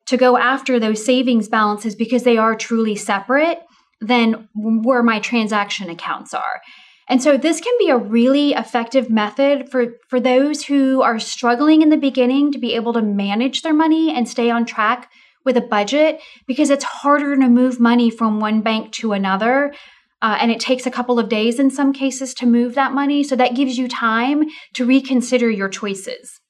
to 0.07 0.17
go 0.17 0.39
after 0.39 0.81
those 0.81 1.05
savings 1.05 1.49
balances 1.49 1.95
because 1.95 2.23
they 2.23 2.39
are 2.39 2.55
truly 2.55 2.97
separate 2.97 3.59
than 4.01 4.49
where 4.55 5.03
my 5.03 5.21
transaction 5.21 5.91
accounts 5.91 6.35
are. 6.35 6.61
And 7.09 7.23
so 7.23 7.37
this 7.37 7.61
can 7.61 7.75
be 7.79 7.91
a 7.91 7.97
really 7.97 8.53
effective 8.53 9.11
method 9.11 9.71
for, 9.71 9.97
for 10.09 10.21
those 10.21 10.65
who 10.65 11.03
are 11.03 11.19
struggling 11.19 11.83
in 11.83 11.91
the 11.91 11.97
beginning 11.97 12.53
to 12.53 12.59
be 12.59 12.75
able 12.75 12.95
to 12.95 13.03
manage 13.03 13.63
their 13.63 13.75
money 13.75 14.15
and 14.15 14.29
stay 14.29 14.51
on 14.51 14.65
track 14.65 15.11
with 15.45 15.57
a 15.57 15.61
budget 15.61 16.21
because 16.47 16.71
it's 16.71 16.85
harder 16.85 17.37
to 17.37 17.49
move 17.49 17.79
money 17.79 18.09
from 18.09 18.41
one 18.41 18.63
bank 18.63 18.93
to 18.93 19.13
another. 19.13 19.75
Uh, 20.23 20.39
and 20.41 20.51
it 20.51 20.61
takes 20.61 20.87
a 20.87 20.91
couple 20.91 21.19
of 21.19 21.29
days 21.29 21.59
in 21.59 21.71
some 21.71 21.93
cases 21.93 22.33
to 22.33 22.47
move 22.47 22.75
that 22.75 22.93
money. 22.93 23.23
So 23.23 23.37
that 23.37 23.55
gives 23.55 23.77
you 23.77 23.89
time 23.89 24.45
to 24.73 24.87
reconsider 24.87 25.51
your 25.51 25.69
choices. 25.69 26.41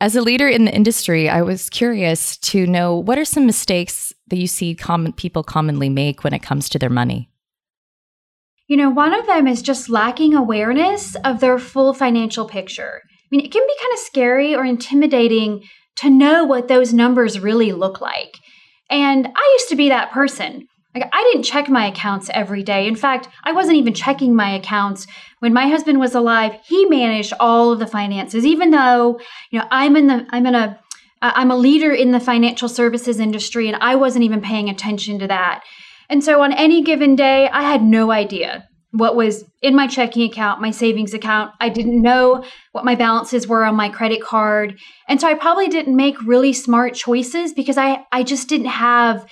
As 0.00 0.14
a 0.14 0.22
leader 0.22 0.48
in 0.48 0.64
the 0.64 0.74
industry, 0.74 1.28
I 1.28 1.42
was 1.42 1.68
curious 1.68 2.36
to 2.38 2.68
know 2.68 2.96
what 2.96 3.18
are 3.18 3.24
some 3.24 3.46
mistakes 3.46 4.12
that 4.28 4.36
you 4.36 4.46
see 4.46 4.76
common 4.76 5.12
people 5.12 5.42
commonly 5.42 5.88
make 5.88 6.22
when 6.22 6.32
it 6.32 6.42
comes 6.42 6.68
to 6.68 6.78
their 6.78 6.90
money? 6.90 7.28
You 8.68 8.76
know, 8.76 8.90
one 8.90 9.12
of 9.12 9.26
them 9.26 9.48
is 9.48 9.60
just 9.60 9.88
lacking 9.88 10.34
awareness 10.34 11.16
of 11.24 11.40
their 11.40 11.58
full 11.58 11.94
financial 11.94 12.46
picture. 12.46 13.00
I 13.04 13.26
mean, 13.30 13.44
it 13.44 13.50
can 13.50 13.66
be 13.66 13.74
kind 13.80 13.92
of 13.92 13.98
scary 13.98 14.54
or 14.54 14.64
intimidating 14.64 15.64
to 15.96 16.10
know 16.10 16.44
what 16.44 16.68
those 16.68 16.92
numbers 16.94 17.40
really 17.40 17.72
look 17.72 18.00
like. 18.00 18.38
And 18.90 19.26
I 19.26 19.56
used 19.58 19.68
to 19.70 19.76
be 19.76 19.88
that 19.88 20.12
person. 20.12 20.68
Like, 20.98 21.10
I 21.12 21.30
didn't 21.32 21.44
check 21.44 21.68
my 21.68 21.86
accounts 21.86 22.28
every 22.34 22.62
day. 22.62 22.88
In 22.88 22.96
fact, 22.96 23.28
I 23.44 23.52
wasn't 23.52 23.76
even 23.76 23.94
checking 23.94 24.34
my 24.34 24.50
accounts 24.50 25.06
when 25.38 25.52
my 25.52 25.68
husband 25.68 26.00
was 26.00 26.14
alive. 26.14 26.58
He 26.64 26.86
managed 26.86 27.32
all 27.38 27.72
of 27.72 27.78
the 27.78 27.86
finances, 27.86 28.44
even 28.44 28.70
though 28.70 29.20
you 29.50 29.60
know 29.60 29.66
I'm 29.70 29.96
in 29.96 30.08
the 30.08 30.26
I'm 30.30 30.46
in 30.46 30.54
a 30.54 30.80
I'm 31.22 31.50
a 31.50 31.56
leader 31.56 31.92
in 31.92 32.10
the 32.10 32.20
financial 32.20 32.68
services 32.68 33.20
industry, 33.20 33.68
and 33.68 33.76
I 33.80 33.94
wasn't 33.94 34.24
even 34.24 34.40
paying 34.40 34.68
attention 34.68 35.18
to 35.20 35.28
that. 35.28 35.62
And 36.08 36.24
so 36.24 36.42
on 36.42 36.52
any 36.52 36.82
given 36.82 37.14
day, 37.14 37.48
I 37.48 37.62
had 37.62 37.82
no 37.82 38.10
idea 38.10 38.66
what 38.92 39.14
was 39.14 39.44
in 39.60 39.76
my 39.76 39.86
checking 39.86 40.22
account, 40.22 40.60
my 40.60 40.70
savings 40.70 41.12
account. 41.12 41.52
I 41.60 41.68
didn't 41.68 42.00
know 42.00 42.42
what 42.72 42.86
my 42.86 42.94
balances 42.94 43.46
were 43.46 43.64
on 43.64 43.76
my 43.76 43.90
credit 43.90 44.22
card. 44.22 44.78
And 45.08 45.20
so 45.20 45.28
I 45.28 45.34
probably 45.34 45.68
didn't 45.68 45.94
make 45.94 46.20
really 46.22 46.54
smart 46.54 46.94
choices 46.94 47.52
because 47.52 47.76
I, 47.76 48.06
I 48.10 48.22
just 48.22 48.48
didn't 48.48 48.68
have 48.68 49.26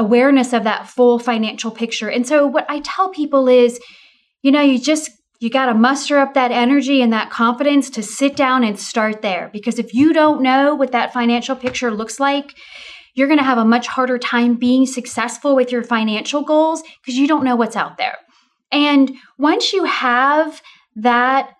awareness 0.00 0.52
of 0.54 0.64
that 0.64 0.88
full 0.88 1.18
financial 1.18 1.70
picture. 1.70 2.10
And 2.10 2.26
so 2.26 2.46
what 2.46 2.64
I 2.68 2.80
tell 2.80 3.10
people 3.10 3.48
is, 3.48 3.78
you 4.42 4.50
know, 4.50 4.62
you 4.62 4.78
just 4.78 5.10
you 5.40 5.48
got 5.48 5.66
to 5.66 5.74
muster 5.74 6.18
up 6.18 6.34
that 6.34 6.50
energy 6.50 7.00
and 7.00 7.12
that 7.12 7.30
confidence 7.30 7.88
to 7.90 8.02
sit 8.02 8.36
down 8.36 8.62
and 8.62 8.78
start 8.78 9.22
there 9.22 9.48
because 9.52 9.78
if 9.78 9.94
you 9.94 10.12
don't 10.12 10.42
know 10.42 10.74
what 10.74 10.92
that 10.92 11.12
financial 11.14 11.56
picture 11.56 11.90
looks 11.90 12.20
like, 12.20 12.54
you're 13.14 13.26
going 13.26 13.38
to 13.38 13.44
have 13.44 13.58
a 13.58 13.64
much 13.64 13.86
harder 13.86 14.18
time 14.18 14.56
being 14.56 14.86
successful 14.86 15.54
with 15.54 15.72
your 15.72 15.82
financial 15.82 16.42
goals 16.42 16.82
because 17.00 17.18
you 17.18 17.26
don't 17.26 17.44
know 17.44 17.56
what's 17.56 17.76
out 17.76 17.96
there. 17.96 18.16
And 18.70 19.12
once 19.38 19.72
you 19.72 19.84
have 19.84 20.62
that 20.96 21.52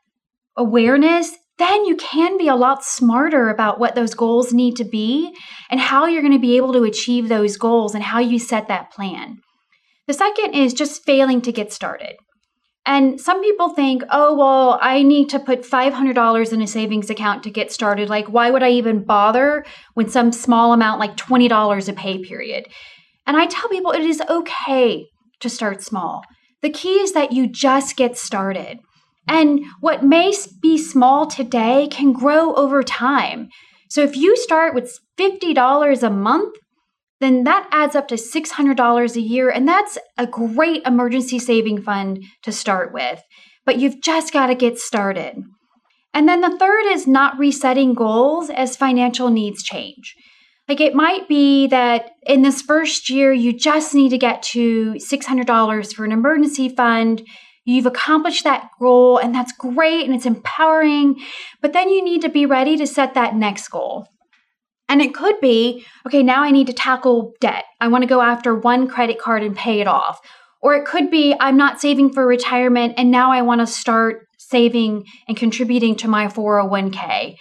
awareness, 0.57 1.33
then 1.61 1.85
you 1.85 1.95
can 1.97 2.39
be 2.39 2.49
a 2.49 2.57
lot 2.57 2.83
smarter 2.83 3.51
about 3.51 3.79
what 3.79 3.95
those 3.95 4.15
goals 4.15 4.53
need 4.53 4.77
to 4.77 4.85
be 4.85 5.33
and 5.71 5.79
how 5.79 6.07
you're 6.07 6.23
going 6.23 6.33
to 6.33 6.39
be 6.39 6.57
able 6.57 6.73
to 6.73 6.85
achieve 6.85 7.29
those 7.29 7.59
goals 7.59 7.95
and 7.95 8.03
how 8.03 8.19
you 8.19 8.39
set 8.39 8.67
that 8.69 8.91
plan. 8.91 9.39
The 10.07 10.15
second 10.15 10.55
is 10.55 10.73
just 10.73 11.05
failing 11.05 11.43
to 11.43 11.53
get 11.53 11.73
started. 11.73 12.17
And 12.87 13.21
some 13.21 13.43
people 13.43 13.69
think, 13.69 14.03
oh, 14.11 14.35
well, 14.35 14.79
I 14.81 15.03
need 15.03 15.29
to 15.29 15.39
put 15.39 15.63
$500 15.63 16.53
in 16.53 16.63
a 16.63 16.67
savings 16.67 17.11
account 17.11 17.43
to 17.43 17.51
get 17.51 17.71
started. 17.71 18.09
Like, 18.09 18.29
why 18.29 18.51
would 18.51 18.63
I 18.63 18.71
even 18.71 19.05
bother 19.05 19.65
when 19.93 20.09
some 20.09 20.33
small 20.33 20.73
amount, 20.73 20.99
like 20.99 21.17
$20 21.17 21.89
a 21.89 21.93
pay 21.93 22.19
period? 22.25 22.67
And 23.27 23.37
I 23.37 23.47
tell 23.47 23.69
people 23.69 23.93
it 23.93 24.01
is 24.01 24.23
okay 24.29 25.07
to 25.41 25.51
start 25.51 25.83
small. 25.83 26.23
The 26.63 26.71
key 26.71 27.01
is 27.01 27.13
that 27.13 27.33
you 27.33 27.47
just 27.47 27.97
get 27.97 28.17
started. 28.17 28.79
And 29.29 29.65
what 29.81 30.05
may 30.05 30.33
be 30.61 30.77
small 30.79 31.27
today 31.27 31.89
can 31.91 32.13
grow 32.13 32.55
over 32.55 32.83
time. 32.83 33.49
So 33.89 34.03
if 34.03 34.17
you 34.17 34.37
start 34.37 34.75
with 34.75 34.99
$50 35.19 36.03
a 36.03 36.11
month, 36.11 36.57
then 37.21 37.45
that 37.45 37.69
adds 37.71 37.95
up 37.95 38.09
to 38.09 38.15
$600 38.15 39.17
a 39.17 39.21
year. 39.21 39.51
And 39.51 39.69
that's 39.69 39.99
a 40.17 40.27
great 40.27 40.83
emergency 40.87 41.39
saving 41.39 41.83
fund 41.83 42.25
to 42.43 42.53
start 42.53 42.93
with. 42.93 43.23
But 43.67 43.79
you've 43.79 44.01
just 44.03 44.33
got 44.33 44.47
to 44.47 44.55
get 44.55 44.79
started. 44.79 45.37
And 46.13 46.29
then 46.29 46.41
the 46.41 46.57
third 46.59 46.87
is 46.87 47.07
not 47.07 47.39
resetting 47.39 47.95
goals 47.95 48.51
as 48.51 48.77
financial 48.77 49.31
needs 49.31 49.63
change. 49.63 50.15
Like 50.69 50.81
it 50.81 50.95
might 50.95 51.29
be 51.29 51.67
that 51.69 52.13
in 52.23 52.43
this 52.43 52.63
first 52.63 53.11
year, 53.11 53.33
you 53.33 53.53
just 53.53 53.95
need 53.95 54.11
to 54.11 54.19
get 54.19 54.43
to 54.45 54.95
$600 54.95 55.95
for 55.95 56.05
an 56.05 56.13
emergency 56.13 56.69
fund. 56.69 57.27
You've 57.71 57.87
accomplished 57.87 58.45
that 58.45 58.69
goal, 58.81 59.19
and 59.19 59.35
that's 59.35 59.53
great 59.53 60.05
and 60.05 60.15
it's 60.15 60.27
empowering. 60.27 61.21
But 61.61 61.73
then 61.73 61.89
you 61.89 62.03
need 62.03 62.23
to 62.23 62.29
be 62.29 62.45
ready 62.45 62.77
to 62.77 62.87
set 62.87 63.15
that 63.15 63.37
next 63.37 63.69
goal. 63.69 64.09
And 64.89 65.01
it 65.01 65.15
could 65.15 65.41
be, 65.41 65.87
okay, 66.05 66.25
now 66.25 66.43
I 66.43 66.51
need 66.51 66.67
to 66.67 66.73
tackle 66.73 67.33
debt. 67.41 67.65
I 67.81 67.87
want 67.87 68.03
to 68.03 68.09
go 68.09 68.23
after 68.23 68.57
one 68.57 68.89
credit 68.89 69.21
card 69.21 69.45
and 69.45 69.57
pay 69.57 69.81
it 69.81 69.87
off. 69.87 70.21
Or 70.61 70.75
it 70.75 70.85
could 70.85 71.13
be, 71.13 71.35
I'm 71.39 71.57
not 71.57 71.81
saving 71.81 72.13
for 72.13 72.27
retirement 72.27 72.95
and 72.97 73.09
now 73.09 73.31
I 73.31 73.43
want 73.43 73.61
to 73.61 73.69
start 73.69 74.27
saving 74.37 75.05
and 75.29 75.37
contributing 75.37 75.95
to 75.97 76.09
my 76.09 76.27
401k. 76.27 77.37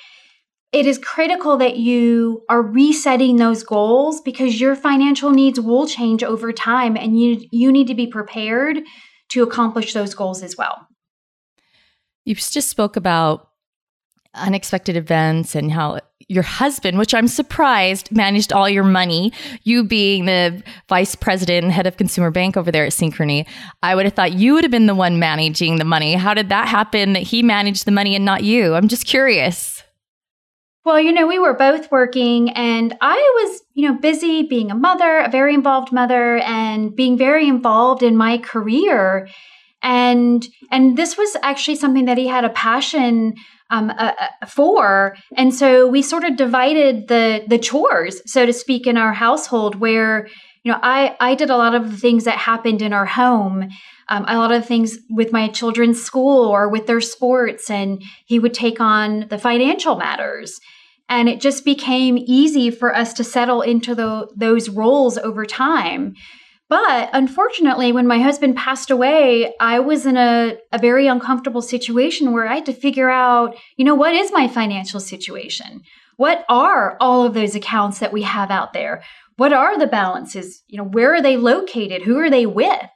It 0.72 0.86
is 0.86 1.00
critical 1.00 1.58
that 1.58 1.78
you 1.78 2.44
are 2.48 2.62
resetting 2.62 3.38
those 3.38 3.64
goals 3.64 4.22
because 4.22 4.62
your 4.62 4.76
financial 4.76 5.32
needs 5.32 5.60
will 5.60 5.88
change 5.88 6.24
over 6.24 6.54
time 6.54 6.96
and 6.96 7.20
you, 7.20 7.42
you 7.52 7.72
need 7.72 7.88
to 7.88 7.96
be 7.96 8.06
prepared 8.06 8.78
to 9.30 9.44
accomplish 9.44 9.94
those 9.94 10.14
goals 10.14 10.44
as 10.44 10.58
well. 10.58 10.88
You 12.26 12.36
just 12.36 12.70
spoke 12.70 12.96
about 12.96 13.50
unexpected 14.36 14.96
events 14.96 15.56
and 15.56 15.72
how 15.72 16.00
your 16.28 16.44
husband, 16.44 17.00
which 17.00 17.14
I'm 17.14 17.28
surprised, 17.28 18.12
managed 18.12 18.54
all 18.54 18.70
your 18.70 18.84
money. 18.84 19.34
You 19.64 19.84
being 19.84 20.26
the 20.26 20.62
vice 20.88 21.16
president 21.16 21.64
and 21.64 21.74
head 21.74 21.88
of 21.88 21.98
consumer 21.98 22.30
bank 22.30 22.56
over 22.56 22.72
there 22.72 22.86
at 22.86 22.92
Synchrony, 22.92 23.48
I 23.82 23.96
would 23.96 24.06
have 24.06 24.14
thought 24.14 24.34
you 24.34 24.54
would 24.54 24.64
have 24.64 24.72
been 24.72 24.86
the 24.86 24.96
one 24.96 25.18
managing 25.18 25.78
the 25.78 25.86
money. 25.86 26.14
How 26.14 26.36
did 26.36 26.50
that 26.50 26.68
happen 26.68 27.14
that 27.14 27.24
he 27.24 27.42
managed 27.42 27.86
the 27.86 27.92
money 27.92 28.16
and 28.16 28.26
not 28.26 28.44
you? 28.44 28.76
I'm 28.76 28.88
just 28.88 29.08
curious. 29.08 29.79
Well, 30.86 31.00
you 31.00 31.12
know, 31.12 31.28
we 31.28 31.40
were 31.40 31.54
both 31.54 31.92
working 31.92 32.52
and 32.52 32.96
I 33.02 33.16
was, 33.16 33.62
you 33.74 33.88
know, 33.88 34.00
busy 34.00 34.44
being 34.44 34.72
a 34.72 34.76
mother, 34.76 35.20
a 35.20 35.30
very 35.30 35.54
involved 35.54 35.92
mother 35.92 36.38
and 36.38 36.96
being 36.96 37.18
very 37.18 37.48
involved 37.48 38.02
in 38.02 38.16
my 38.16 38.38
career. 38.38 39.28
And 39.82 40.48
and 40.72 40.98
this 40.98 41.18
was 41.18 41.36
actually 41.42 41.76
something 41.76 42.06
that 42.06 42.18
he 42.18 42.28
had 42.28 42.44
a 42.44 42.50
passion 42.50 43.36
um, 43.70 43.92
uh, 43.92 44.14
uh, 44.20 44.46
for, 44.48 45.16
and 45.38 45.54
so 45.54 45.88
we 45.88 46.02
sort 46.02 46.24
of 46.24 46.36
divided 46.36 47.08
the 47.08 47.44
the 47.48 47.60
chores, 47.60 48.22
so 48.26 48.46
to 48.46 48.52
speak, 48.52 48.88
in 48.88 48.98
our 48.98 49.14
household. 49.14 49.76
Where 49.76 50.28
know, 50.70 50.80
I 50.82 51.16
I 51.20 51.36
did 51.36 51.50
a 51.50 51.58
lot 51.58 51.76
of 51.76 51.92
the 51.92 51.98
things 51.98 52.24
that 52.24 52.38
happened 52.38 52.82
in 52.82 52.94
our 52.94 53.06
home, 53.06 53.70
um, 54.08 54.26
a 54.28 54.38
lot 54.38 54.52
of 54.52 54.66
things 54.66 54.98
with 55.10 55.32
my 55.32 55.48
children's 55.50 56.02
school 56.02 56.48
or 56.48 56.70
with 56.70 56.88
their 56.88 57.02
sports, 57.02 57.70
and 57.70 58.02
he 58.26 58.40
would 58.40 58.54
take 58.54 58.80
on 58.80 59.28
the 59.30 59.38
financial 59.38 59.96
matters. 59.96 60.60
And 61.10 61.28
it 61.28 61.42
just 61.42 61.66
became 61.66 62.18
easy 62.20 62.70
for 62.70 62.96
us 62.96 63.14
to 63.14 63.24
settle 63.24 63.64
into 63.64 63.96
the, 63.96 64.28
those 64.36 64.70
roles 64.70 65.18
over 65.18 65.44
time. 65.44 66.14
But 66.70 67.10
unfortunately, 67.14 67.92
when 67.92 68.06
my 68.06 68.20
husband 68.20 68.56
passed 68.56 68.92
away, 68.92 69.56
I 69.60 69.80
was 69.80 70.06
in 70.06 70.18
a, 70.18 70.56
a 70.72 70.78
very 70.78 71.08
uncomfortable 71.08 71.64
situation 71.64 72.32
where 72.32 72.48
I 72.48 72.56
had 72.56 72.68
to 72.68 72.74
figure 72.74 73.10
out, 73.10 73.58
you 73.76 73.84
know, 73.84 73.96
what 73.96 74.14
is 74.14 74.32
my 74.32 74.48
financial 74.48 75.00
situation? 75.00 75.82
What 76.18 76.46
are 76.48 76.96
all 77.00 77.26
of 77.26 77.34
those 77.34 77.56
accounts 77.56 77.98
that 78.00 78.14
we 78.14 78.22
have 78.22 78.52
out 78.52 78.74
there? 78.74 79.02
What 79.40 79.54
are 79.54 79.80
the 79.80 79.88
balances? 79.88 80.64
You 80.68 80.78
know, 80.78 80.84
where 80.84 81.14
are 81.14 81.22
they 81.22 81.38
located? 81.38 82.02
Who 82.02 82.20
are 82.20 82.30
they 82.30 82.46
with? 82.46 82.90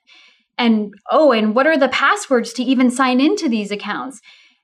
And 0.57 0.93
oh, 1.09 1.31
and 1.31 1.55
what 1.55 1.67
are 1.67 1.77
the 1.77 1.87
passwords 1.87 2.51
to 2.53 2.63
even 2.63 2.91
sign 2.91 3.21
into 3.21 3.47
these 3.47 3.71
accounts? 3.71 4.19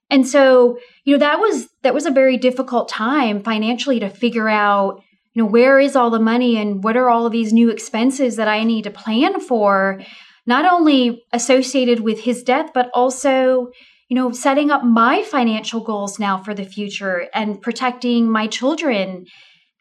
And 0.10 0.28
so, 0.28 0.78
you 1.06 1.14
know, 1.14 1.20
that 1.20 1.40
was 1.40 1.70
that 1.84 1.94
was 1.94 2.06
a 2.06 2.12
very 2.12 2.36
difficult 2.36 2.90
time 2.90 3.42
financially 3.42 3.98
to 4.02 4.10
figure 4.10 4.50
out, 4.50 5.02
you 5.34 5.42
know, 5.42 5.48
where 5.48 5.80
is 5.80 5.96
all 5.96 6.10
the 6.10 6.20
money 6.20 6.58
and 6.58 6.84
what 6.84 6.98
are 6.98 7.10
all 7.10 7.26
of 7.26 7.32
these 7.32 7.54
new 7.54 7.70
expenses 7.70 8.36
that 8.36 8.50
I 8.50 8.66
need 8.66 8.84
to 8.84 8.92
plan 8.92 9.40
for, 9.40 10.02
not 10.46 10.66
only 10.66 11.24
associated 11.32 12.02
with 12.02 12.20
his 12.20 12.44
death, 12.44 12.72
but 12.74 12.90
also, 12.94 13.70
you 14.10 14.16
know, 14.16 14.34
setting 14.34 14.70
up 14.70 14.84
my 14.84 15.24
financial 15.24 15.80
goals 15.80 16.20
now 16.20 16.44
for 16.44 16.54
the 16.54 16.66
future 16.66 17.30
and 17.34 17.62
protecting 17.62 18.30
my 18.30 18.48
children 18.48 19.28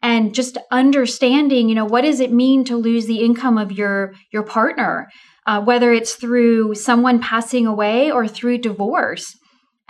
and 0.01 0.33
just 0.33 0.57
understanding, 0.71 1.67
you 1.69 1.75
know, 1.75 1.85
what 1.85 2.01
does 2.01 2.19
it 2.19 2.31
mean 2.31 2.63
to 2.65 2.77
lose 2.77 3.05
the 3.05 3.23
income 3.23 3.57
of 3.57 3.71
your 3.71 4.13
your 4.31 4.43
partner, 4.43 5.09
uh, 5.45 5.61
whether 5.61 5.91
it's 5.91 6.15
through 6.15 6.75
someone 6.75 7.19
passing 7.19 7.65
away 7.65 8.11
or 8.11 8.27
through 8.27 8.59
divorce. 8.59 9.35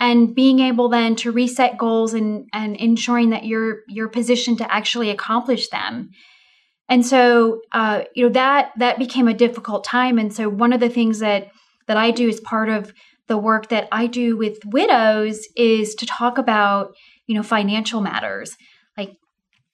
And 0.02 0.34
being 0.34 0.60
able 0.60 0.88
then 0.88 1.14
to 1.16 1.30
reset 1.30 1.76
goals 1.76 2.14
and 2.14 2.48
and 2.54 2.74
ensuring 2.76 3.30
that 3.30 3.44
you're 3.44 3.80
you're 3.88 4.08
positioned 4.08 4.58
to 4.58 4.72
actually 4.72 5.10
accomplish 5.10 5.68
them. 5.68 6.10
And 6.88 7.04
so 7.04 7.60
uh, 7.72 8.02
you 8.14 8.24
know 8.24 8.32
that 8.32 8.72
that 8.78 8.98
became 8.98 9.28
a 9.28 9.34
difficult 9.34 9.84
time. 9.84 10.18
And 10.18 10.32
so 10.32 10.48
one 10.48 10.72
of 10.72 10.80
the 10.80 10.88
things 10.88 11.18
that 11.18 11.48
that 11.90 11.96
i 11.96 12.12
do 12.12 12.28
as 12.28 12.38
part 12.40 12.68
of 12.68 12.94
the 13.26 13.36
work 13.36 13.68
that 13.68 13.88
i 13.90 14.06
do 14.06 14.36
with 14.36 14.58
widows 14.64 15.46
is 15.56 15.96
to 15.96 16.06
talk 16.06 16.38
about 16.38 16.94
you 17.26 17.34
know 17.34 17.42
financial 17.42 18.00
matters 18.00 18.56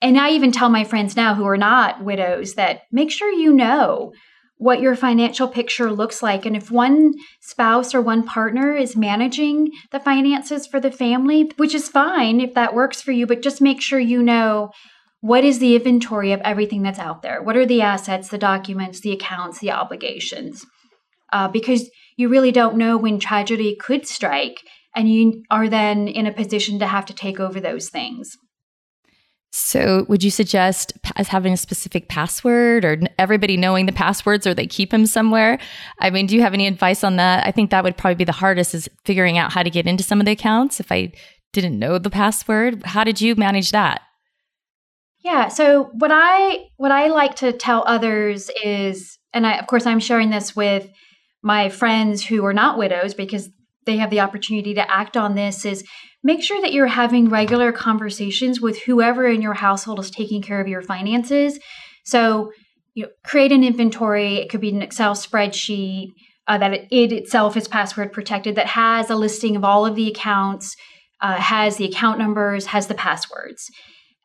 and 0.00 0.18
i 0.18 0.30
even 0.30 0.52
tell 0.52 0.68
my 0.68 0.84
friends 0.84 1.16
now 1.16 1.34
who 1.34 1.44
are 1.44 1.56
not 1.56 2.04
widows 2.04 2.54
that 2.54 2.82
make 2.92 3.10
sure 3.10 3.30
you 3.32 3.52
know 3.52 4.12
what 4.58 4.80
your 4.80 4.96
financial 4.96 5.48
picture 5.48 5.92
looks 5.92 6.22
like. 6.22 6.46
And 6.46 6.56
if 6.56 6.70
one 6.70 7.12
spouse 7.40 7.94
or 7.94 8.00
one 8.00 8.24
partner 8.24 8.74
is 8.74 8.96
managing 8.96 9.70
the 9.92 10.00
finances 10.00 10.66
for 10.66 10.80
the 10.80 10.90
family, 10.90 11.50
which 11.56 11.74
is 11.74 11.88
fine 11.88 12.40
if 12.40 12.54
that 12.54 12.74
works 12.74 13.02
for 13.02 13.12
you, 13.12 13.26
but 13.26 13.42
just 13.42 13.60
make 13.60 13.82
sure 13.82 14.00
you 14.00 14.22
know 14.22 14.70
what 15.20 15.44
is 15.44 15.58
the 15.58 15.76
inventory 15.76 16.32
of 16.32 16.40
everything 16.40 16.82
that's 16.82 16.98
out 16.98 17.22
there? 17.22 17.42
What 17.42 17.56
are 17.56 17.66
the 17.66 17.82
assets, 17.82 18.28
the 18.28 18.38
documents, 18.38 19.00
the 19.00 19.12
accounts, 19.12 19.58
the 19.58 19.72
obligations? 19.72 20.64
Uh, 21.32 21.48
because 21.48 21.90
you 22.16 22.28
really 22.28 22.52
don't 22.52 22.76
know 22.76 22.96
when 22.96 23.18
tragedy 23.18 23.76
could 23.76 24.06
strike, 24.06 24.60
and 24.94 25.10
you 25.10 25.42
are 25.50 25.68
then 25.68 26.06
in 26.06 26.26
a 26.26 26.32
position 26.32 26.78
to 26.78 26.86
have 26.86 27.04
to 27.06 27.14
take 27.14 27.40
over 27.40 27.60
those 27.60 27.90
things. 27.90 28.36
So, 29.58 30.04
would 30.10 30.22
you 30.22 30.30
suggest 30.30 30.92
as 31.16 31.28
having 31.28 31.54
a 31.54 31.56
specific 31.56 32.10
password 32.10 32.84
or 32.84 33.00
everybody 33.18 33.56
knowing 33.56 33.86
the 33.86 33.92
passwords 33.92 34.46
or 34.46 34.52
they 34.52 34.66
keep 34.66 34.90
them 34.90 35.06
somewhere? 35.06 35.58
I 35.98 36.10
mean, 36.10 36.26
do 36.26 36.34
you 36.34 36.42
have 36.42 36.52
any 36.52 36.66
advice 36.66 37.02
on 37.02 37.16
that? 37.16 37.46
I 37.46 37.52
think 37.52 37.70
that 37.70 37.82
would 37.82 37.96
probably 37.96 38.16
be 38.16 38.24
the 38.24 38.32
hardest 38.32 38.74
is 38.74 38.86
figuring 39.06 39.38
out 39.38 39.52
how 39.52 39.62
to 39.62 39.70
get 39.70 39.86
into 39.86 40.04
some 40.04 40.20
of 40.20 40.26
the 40.26 40.32
accounts 40.32 40.78
if 40.78 40.92
I 40.92 41.10
didn't 41.54 41.78
know 41.78 41.96
the 41.96 42.10
password. 42.10 42.84
How 42.84 43.02
did 43.02 43.22
you 43.22 43.34
manage 43.34 43.70
that? 43.70 44.02
Yeah, 45.24 45.48
so 45.48 45.84
what 45.94 46.10
I 46.12 46.66
what 46.76 46.92
I 46.92 47.06
like 47.06 47.36
to 47.36 47.50
tell 47.54 47.82
others 47.86 48.50
is 48.62 49.18
and 49.32 49.46
I 49.46 49.56
of 49.56 49.66
course 49.68 49.86
I'm 49.86 50.00
sharing 50.00 50.28
this 50.28 50.54
with 50.54 50.86
my 51.42 51.70
friends 51.70 52.22
who 52.22 52.44
are 52.44 52.52
not 52.52 52.76
widows 52.76 53.14
because 53.14 53.48
they 53.86 53.96
have 53.96 54.10
the 54.10 54.20
opportunity 54.20 54.74
to 54.74 54.90
act 54.90 55.16
on 55.16 55.34
this 55.34 55.64
is 55.64 55.84
make 56.22 56.42
sure 56.42 56.60
that 56.60 56.72
you're 56.72 56.86
having 56.88 57.28
regular 57.28 57.72
conversations 57.72 58.60
with 58.60 58.82
whoever 58.82 59.26
in 59.26 59.40
your 59.40 59.54
household 59.54 60.00
is 60.00 60.10
taking 60.10 60.42
care 60.42 60.60
of 60.60 60.68
your 60.68 60.82
finances. 60.82 61.58
So, 62.04 62.52
you 62.94 63.04
know, 63.04 63.08
create 63.24 63.52
an 63.52 63.64
inventory. 63.64 64.36
It 64.36 64.50
could 64.50 64.60
be 64.60 64.70
an 64.70 64.82
Excel 64.82 65.14
spreadsheet 65.14 66.08
uh, 66.48 66.58
that 66.58 66.72
it, 66.72 66.88
it, 66.90 67.12
itself 67.12 67.56
is 67.56 67.68
password 67.68 68.12
protected 68.12 68.56
that 68.56 68.66
has 68.66 69.10
a 69.10 69.16
listing 69.16 69.56
of 69.56 69.64
all 69.64 69.86
of 69.86 69.94
the 69.94 70.08
accounts, 70.08 70.76
uh, 71.20 71.36
has 71.36 71.76
the 71.76 71.86
account 71.86 72.18
numbers, 72.18 72.66
has 72.66 72.88
the 72.88 72.94
passwords. 72.94 73.70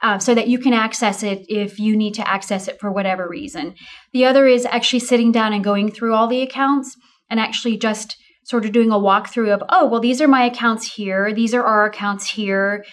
Uh, 0.03 0.17
so 0.17 0.33
that 0.33 0.47
you 0.47 0.57
can 0.57 0.73
access 0.73 1.21
it 1.21 1.45
if 1.47 1.77
you 1.77 1.95
need 1.95 2.15
to 2.15 2.27
access 2.27 2.67
it 2.67 2.79
for 2.79 2.91
whatever 2.91 3.29
reason. 3.29 3.75
The 4.13 4.25
other 4.25 4.47
is 4.47 4.65
actually 4.65 5.01
sitting 5.01 5.31
down 5.31 5.53
and 5.53 5.63
going 5.63 5.91
through 5.91 6.15
all 6.15 6.27
the 6.27 6.41
accounts 6.41 6.95
and 7.29 7.39
actually 7.39 7.77
just 7.77 8.15
sort 8.43 8.65
of 8.65 8.71
doing 8.71 8.91
a 8.91 8.95
walkthrough 8.95 9.53
of, 9.53 9.63
oh, 9.69 9.85
well, 9.85 10.01
these 10.01 10.21
are 10.21 10.27
my 10.27 10.45
accounts 10.45 10.93
here, 10.93 11.33
these 11.33 11.53
are 11.53 11.63
our 11.63 11.85
accounts 11.85 12.29
here, 12.29 12.83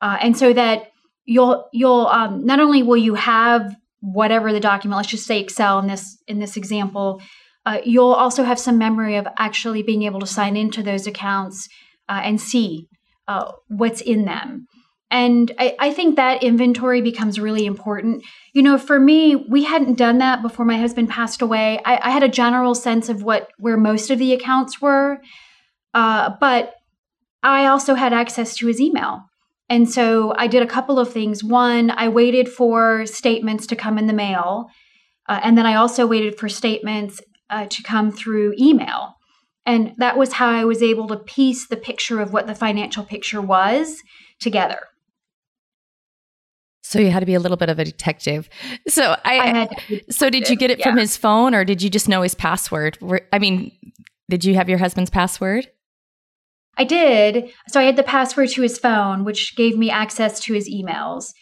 uh, 0.00 0.16
and 0.20 0.36
so 0.36 0.52
that 0.52 0.88
you'll 1.24 1.68
you'll 1.72 2.06
um, 2.06 2.44
not 2.44 2.60
only 2.60 2.82
will 2.82 2.96
you 2.96 3.14
have 3.14 3.74
whatever 4.00 4.52
the 4.52 4.60
document, 4.60 4.96
let's 4.96 5.08
just 5.08 5.26
say 5.26 5.40
Excel 5.40 5.78
in 5.78 5.86
this 5.86 6.18
in 6.26 6.38
this 6.38 6.56
example, 6.56 7.20
uh, 7.64 7.78
you'll 7.84 8.12
also 8.12 8.44
have 8.44 8.58
some 8.58 8.78
memory 8.78 9.16
of 9.16 9.26
actually 9.38 9.82
being 9.82 10.02
able 10.02 10.20
to 10.20 10.26
sign 10.26 10.56
into 10.56 10.82
those 10.82 11.06
accounts 11.06 11.68
uh, 12.08 12.20
and 12.22 12.40
see 12.40 12.86
uh, 13.28 13.50
what's 13.68 14.00
in 14.00 14.24
them. 14.24 14.66
And 15.10 15.52
I, 15.58 15.76
I, 15.78 15.92
think 15.92 16.16
that 16.16 16.42
inventory 16.42 17.00
becomes 17.00 17.38
really 17.38 17.64
important. 17.64 18.24
You 18.52 18.62
know, 18.62 18.76
for 18.76 18.98
me, 18.98 19.36
we 19.36 19.62
hadn't 19.62 19.94
done 19.94 20.18
that 20.18 20.42
before 20.42 20.64
my 20.64 20.78
husband 20.78 21.08
passed 21.08 21.42
away. 21.42 21.80
I, 21.84 22.00
I 22.02 22.10
had 22.10 22.24
a 22.24 22.28
general 22.28 22.74
sense 22.74 23.08
of 23.08 23.22
what 23.22 23.48
where 23.58 23.76
most 23.76 24.10
of 24.10 24.18
the 24.18 24.32
accounts 24.32 24.82
were, 24.82 25.18
uh, 25.94 26.30
but 26.40 26.74
I 27.42 27.66
also 27.66 27.94
had 27.94 28.12
access 28.12 28.56
to 28.56 28.66
his 28.66 28.80
email. 28.80 29.22
And 29.68 29.88
so 29.88 30.34
I 30.36 30.48
did 30.48 30.62
a 30.62 30.66
couple 30.66 30.98
of 30.98 31.12
things. 31.12 31.42
One, 31.42 31.90
I 31.90 32.08
waited 32.08 32.48
for 32.48 33.06
statements 33.06 33.66
to 33.68 33.76
come 33.76 33.98
in 33.98 34.06
the 34.06 34.12
mail. 34.12 34.66
Uh, 35.28 35.40
and 35.42 35.56
then 35.56 35.66
I 35.66 35.74
also 35.74 36.06
waited 36.06 36.38
for 36.38 36.48
statements 36.48 37.20
uh, 37.50 37.66
to 37.66 37.82
come 37.82 38.10
through 38.10 38.54
email. 38.58 39.14
And 39.64 39.94
that 39.98 40.16
was 40.16 40.34
how 40.34 40.48
I 40.48 40.64
was 40.64 40.82
able 40.82 41.08
to 41.08 41.16
piece 41.16 41.66
the 41.66 41.76
picture 41.76 42.20
of 42.20 42.32
what 42.32 42.46
the 42.46 42.54
financial 42.54 43.04
picture 43.04 43.40
was 43.40 44.02
together. 44.38 44.80
So 46.86 47.00
you 47.00 47.10
had 47.10 47.20
to 47.20 47.26
be 47.26 47.34
a 47.34 47.40
little 47.40 47.56
bit 47.56 47.68
of 47.68 47.80
a 47.80 47.84
detective. 47.84 48.48
So 48.86 49.16
I, 49.24 49.68
I 49.90 50.00
so 50.08 50.30
did 50.30 50.48
you 50.48 50.56
get 50.56 50.70
it 50.70 50.78
yeah. 50.78 50.88
from 50.88 50.96
his 50.96 51.16
phone 51.16 51.52
or 51.52 51.64
did 51.64 51.82
you 51.82 51.90
just 51.90 52.08
know 52.08 52.22
his 52.22 52.36
password? 52.36 52.96
I 53.32 53.40
mean, 53.40 53.72
did 54.30 54.44
you 54.44 54.54
have 54.54 54.68
your 54.68 54.78
husband's 54.78 55.10
password? 55.10 55.68
I 56.78 56.84
did. 56.84 57.50
So 57.68 57.80
I 57.80 57.84
had 57.84 57.96
the 57.96 58.04
password 58.04 58.50
to 58.50 58.62
his 58.62 58.78
phone, 58.78 59.24
which 59.24 59.56
gave 59.56 59.76
me 59.76 59.90
access 59.90 60.38
to 60.40 60.54
his 60.54 60.70
emails. 60.70 61.32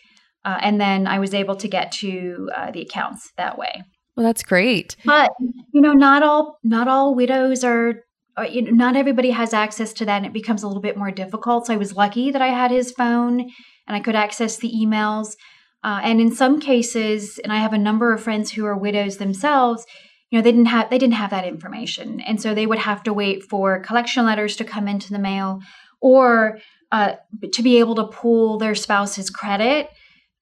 Uh, 0.46 0.58
and 0.60 0.80
then 0.80 1.06
I 1.06 1.18
was 1.18 1.34
able 1.34 1.56
to 1.56 1.68
get 1.68 1.92
to 1.92 2.50
uh, 2.56 2.70
the 2.70 2.80
accounts 2.80 3.30
that 3.36 3.58
way. 3.58 3.82
Well, 4.16 4.24
that's 4.24 4.42
great. 4.42 4.96
But 5.04 5.30
you 5.72 5.80
know, 5.80 5.92
not 5.92 6.22
all 6.22 6.58
not 6.62 6.88
all 6.88 7.14
widows 7.14 7.64
are. 7.64 8.04
are 8.36 8.46
you 8.46 8.62
know, 8.62 8.70
not 8.70 8.96
everybody 8.96 9.30
has 9.30 9.52
access 9.52 9.92
to 9.94 10.04
that, 10.04 10.18
and 10.18 10.26
it 10.26 10.32
becomes 10.32 10.62
a 10.62 10.68
little 10.68 10.82
bit 10.82 10.96
more 10.96 11.10
difficult. 11.10 11.66
So 11.66 11.74
I 11.74 11.78
was 11.78 11.96
lucky 11.96 12.30
that 12.30 12.42
I 12.42 12.48
had 12.48 12.70
his 12.70 12.92
phone 12.92 13.50
and 13.86 13.96
I 13.96 14.00
could 14.00 14.14
access 14.14 14.56
the 14.56 14.72
emails. 14.72 15.36
Uh, 15.82 16.00
and 16.02 16.20
in 16.20 16.34
some 16.34 16.60
cases, 16.60 17.38
and 17.38 17.52
I 17.52 17.56
have 17.56 17.74
a 17.74 17.78
number 17.78 18.12
of 18.12 18.22
friends 18.22 18.52
who 18.52 18.64
are 18.64 18.76
widows 18.76 19.18
themselves, 19.18 19.84
you 20.30 20.38
know, 20.38 20.42
they 20.42 20.50
didn't 20.50 20.66
have 20.66 20.90
they 20.90 20.98
didn't 20.98 21.14
have 21.14 21.30
that 21.30 21.46
information, 21.46 22.20
and 22.20 22.40
so 22.40 22.54
they 22.54 22.66
would 22.66 22.78
have 22.78 23.02
to 23.04 23.12
wait 23.12 23.44
for 23.44 23.80
collection 23.80 24.24
letters 24.24 24.56
to 24.56 24.64
come 24.64 24.88
into 24.88 25.12
the 25.12 25.18
mail, 25.18 25.60
or 26.00 26.58
uh, 26.90 27.12
to 27.52 27.62
be 27.62 27.78
able 27.78 27.94
to 27.96 28.06
pull 28.06 28.58
their 28.58 28.74
spouse's 28.74 29.30
credit 29.30 29.90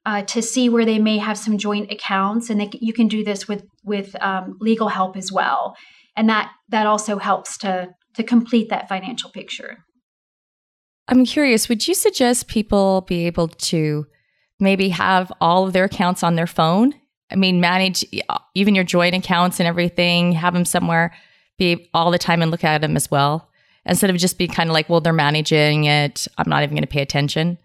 uh, 0.06 0.22
to 0.22 0.40
see 0.40 0.68
where 0.68 0.84
they 0.84 0.98
may 0.98 1.18
have 1.18 1.36
some 1.36 1.58
joint 1.58 1.90
accounts, 1.90 2.48
and 2.48 2.60
they, 2.60 2.70
you 2.80 2.92
can 2.92 3.08
do 3.08 3.24
this 3.24 3.48
with 3.48 3.64
with 3.84 4.14
um, 4.22 4.56
legal 4.60 4.88
help 4.88 5.16
as 5.16 5.30
well, 5.30 5.76
and 6.16 6.28
that 6.28 6.52
that 6.68 6.86
also 6.86 7.18
helps 7.18 7.58
to 7.58 7.88
to 8.14 8.22
complete 8.22 8.68
that 8.70 8.88
financial 8.88 9.30
picture. 9.30 9.84
I'm 11.08 11.24
curious, 11.24 11.68
would 11.68 11.86
you 11.86 11.94
suggest 11.94 12.48
people 12.48 13.02
be 13.02 13.26
able 13.26 13.48
to 13.48 14.06
maybe 14.62 14.90
have 14.90 15.32
all 15.40 15.66
of 15.66 15.72
their 15.72 15.84
accounts 15.84 16.22
on 16.22 16.36
their 16.36 16.46
phone. 16.46 16.94
I 17.30 17.36
mean, 17.36 17.60
manage 17.60 18.04
even 18.54 18.74
your 18.74 18.84
joint 18.84 19.14
accounts 19.14 19.58
and 19.58 19.66
everything, 19.66 20.32
have 20.32 20.54
them 20.54 20.64
somewhere, 20.64 21.12
be 21.58 21.90
all 21.92 22.10
the 22.10 22.18
time 22.18 22.40
and 22.42 22.50
look 22.50 22.64
at 22.64 22.80
them 22.80 22.96
as 22.96 23.10
well. 23.10 23.50
Instead 23.84 24.10
of 24.10 24.16
just 24.16 24.38
be 24.38 24.46
kind 24.46 24.70
of 24.70 24.74
like, 24.74 24.88
well, 24.88 25.00
they're 25.00 25.12
managing 25.12 25.84
it. 25.84 26.28
I'm 26.38 26.48
not 26.48 26.62
even 26.62 26.76
going 26.76 26.82
to 26.82 26.88
pay 26.88 27.02
attention. 27.02 27.58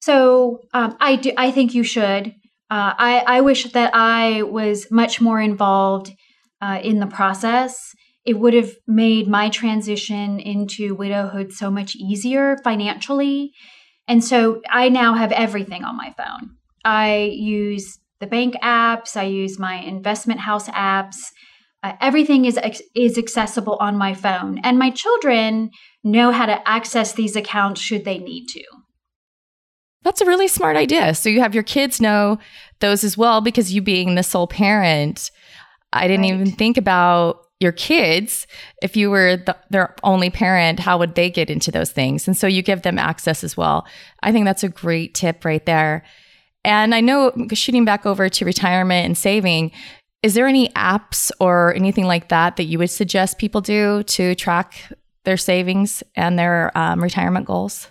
So 0.00 0.60
um, 0.72 0.96
I 1.00 1.16
do. 1.16 1.32
I 1.36 1.50
think 1.50 1.74
you 1.74 1.82
should. 1.82 2.28
Uh, 2.70 2.94
I 2.96 3.24
I 3.26 3.40
wish 3.40 3.64
that 3.72 3.90
I 3.92 4.42
was 4.44 4.90
much 4.90 5.20
more 5.20 5.40
involved 5.40 6.12
uh, 6.62 6.80
in 6.82 7.00
the 7.00 7.06
process. 7.06 7.94
It 8.24 8.38
would 8.38 8.54
have 8.54 8.72
made 8.86 9.28
my 9.28 9.48
transition 9.48 10.38
into 10.38 10.94
widowhood 10.94 11.52
so 11.52 11.70
much 11.70 11.96
easier 11.96 12.58
financially. 12.62 13.52
And 14.06 14.22
so 14.22 14.60
I 14.68 14.88
now 14.88 15.14
have 15.14 15.32
everything 15.32 15.84
on 15.84 15.96
my 15.96 16.14
phone. 16.16 16.56
I 16.84 17.32
use 17.34 17.98
the 18.20 18.26
bank 18.26 18.54
apps, 18.62 19.16
I 19.16 19.24
use 19.24 19.58
my 19.58 19.76
investment 19.76 20.40
house 20.40 20.68
apps. 20.68 21.16
Uh, 21.82 21.94
everything 22.00 22.44
is 22.44 22.58
is 22.94 23.16
accessible 23.16 23.78
on 23.80 23.96
my 23.96 24.12
phone, 24.12 24.58
and 24.62 24.78
my 24.78 24.90
children 24.90 25.70
know 26.04 26.30
how 26.30 26.44
to 26.44 26.68
access 26.68 27.14
these 27.14 27.36
accounts 27.36 27.80
should 27.80 28.04
they 28.04 28.18
need 28.18 28.46
to. 28.48 28.62
That's 30.02 30.20
a 30.20 30.26
really 30.26 30.48
smart 30.48 30.76
idea. 30.76 31.14
So 31.14 31.28
you 31.28 31.40
have 31.40 31.54
your 31.54 31.64
kids 31.64 32.00
know 32.00 32.38
those 32.80 33.04
as 33.04 33.16
well 33.16 33.40
because 33.40 33.72
you 33.72 33.82
being 33.82 34.14
the 34.14 34.22
sole 34.22 34.46
parent. 34.46 35.30
I 35.92 36.06
didn't 36.06 36.22
right. 36.22 36.34
even 36.34 36.52
think 36.52 36.76
about 36.76 37.46
your 37.60 37.72
kids. 37.72 38.46
If 38.82 38.96
you 38.96 39.10
were 39.10 39.36
the, 39.36 39.56
their 39.68 39.94
only 40.02 40.30
parent, 40.30 40.80
how 40.80 40.98
would 40.98 41.14
they 41.14 41.30
get 41.30 41.50
into 41.50 41.70
those 41.70 41.92
things? 41.92 42.26
And 42.26 42.36
so 42.36 42.46
you 42.46 42.62
give 42.62 42.82
them 42.82 42.98
access 42.98 43.44
as 43.44 43.56
well. 43.56 43.86
I 44.22 44.32
think 44.32 44.46
that's 44.46 44.64
a 44.64 44.68
great 44.68 45.14
tip 45.14 45.44
right 45.44 45.64
there. 45.66 46.02
And 46.64 46.94
I 46.94 47.00
know 47.00 47.32
shooting 47.52 47.84
back 47.84 48.06
over 48.06 48.28
to 48.28 48.44
retirement 48.44 49.06
and 49.06 49.16
saving, 49.16 49.72
is 50.22 50.34
there 50.34 50.46
any 50.46 50.68
apps 50.70 51.30
or 51.40 51.74
anything 51.74 52.04
like 52.04 52.28
that 52.28 52.56
that 52.56 52.64
you 52.64 52.78
would 52.78 52.90
suggest 52.90 53.38
people 53.38 53.60
do 53.60 54.02
to 54.04 54.34
track 54.34 54.92
their 55.24 55.36
savings 55.36 56.02
and 56.16 56.38
their 56.38 56.76
um, 56.76 57.02
retirement 57.02 57.46
goals? 57.46 57.88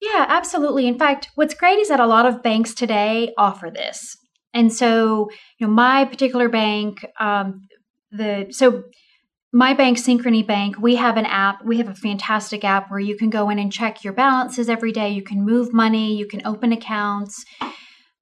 Yeah, 0.00 0.26
absolutely. 0.28 0.86
In 0.86 0.98
fact, 0.98 1.30
what's 1.34 1.54
great 1.54 1.78
is 1.80 1.88
that 1.88 1.98
a 1.98 2.06
lot 2.06 2.26
of 2.26 2.42
banks 2.42 2.74
today 2.74 3.32
offer 3.36 3.70
this. 3.74 4.16
And 4.54 4.72
so, 4.72 5.28
you 5.58 5.66
know, 5.66 5.72
my 5.72 6.04
particular 6.04 6.48
bank, 6.48 7.04
um, 7.18 7.66
the 8.10 8.46
so 8.50 8.84
my 9.52 9.72
bank, 9.72 9.96
Synchrony 9.96 10.46
Bank, 10.46 10.76
we 10.78 10.96
have 10.96 11.16
an 11.16 11.24
app. 11.24 11.64
We 11.64 11.78
have 11.78 11.88
a 11.88 11.94
fantastic 11.94 12.64
app 12.64 12.90
where 12.90 13.00
you 13.00 13.16
can 13.16 13.30
go 13.30 13.48
in 13.48 13.58
and 13.58 13.72
check 13.72 14.04
your 14.04 14.12
balances 14.12 14.68
every 14.68 14.92
day. 14.92 15.10
You 15.10 15.22
can 15.22 15.44
move 15.44 15.72
money. 15.72 16.16
You 16.16 16.26
can 16.26 16.46
open 16.46 16.72
accounts. 16.72 17.44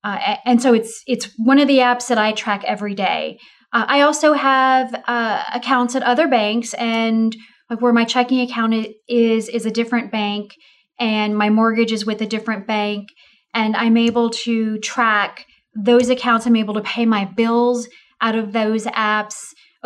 Uh, 0.05 0.37
and 0.45 0.63
so 0.63 0.73
it's 0.73 1.03
it's 1.07 1.29
one 1.37 1.59
of 1.59 1.67
the 1.67 1.79
apps 1.79 2.09
that 2.09 2.19
I 2.19 2.33
track 2.33 2.63
every 2.65 2.95
day. 2.95 3.39
Uh, 3.73 3.85
I 3.89 4.03
also 4.03 4.35
have 4.35 4.95
uh, 5.09 5.43
accounts 5.53 5.97
at 5.97 6.05
other 6.05 6.29
banks, 6.29 6.75
and 6.75 7.37
like 7.69 7.81
where 7.81 7.93
my 7.93 8.05
checking 8.05 8.41
account 8.41 8.87
is 9.09 9.49
is 9.49 9.67
a 9.67 9.71
different 9.71 10.13
bank, 10.13 10.55
and 11.01 11.37
my 11.37 11.51
mortgage 11.51 11.91
is 11.91 12.07
with 12.07 12.23
a 12.23 12.27
different 12.27 12.69
bank, 12.69 13.09
and 13.53 13.75
I'm 13.75 13.97
able 13.97 14.31
to 14.31 14.79
track 14.79 15.45
those 15.75 16.09
accounts. 16.09 16.47
I'm 16.47 16.57
able 16.57 16.75
to 16.75 16.83
pay 16.83 17.05
my 17.05 17.25
bills 17.25 17.89
out 18.21 18.37
of 18.37 18.53
those 18.53 18.85
apps, 18.85 19.35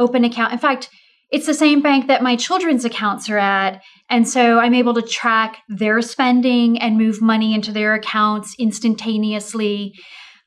open 0.00 0.24
account. 0.24 0.52
In 0.52 0.58
fact, 0.58 0.90
it's 1.30 1.46
the 1.46 1.54
same 1.54 1.80
bank 1.80 2.08
that 2.08 2.22
my 2.22 2.34
children's 2.34 2.84
accounts 2.84 3.30
are 3.30 3.38
at. 3.38 3.82
And 4.08 4.28
so 4.28 4.58
I'm 4.58 4.74
able 4.74 4.94
to 4.94 5.02
track 5.02 5.58
their 5.68 6.02
spending 6.02 6.78
and 6.80 6.98
move 6.98 7.22
money 7.22 7.54
into 7.54 7.72
their 7.72 7.94
accounts 7.94 8.56
instantaneously. 8.58 9.94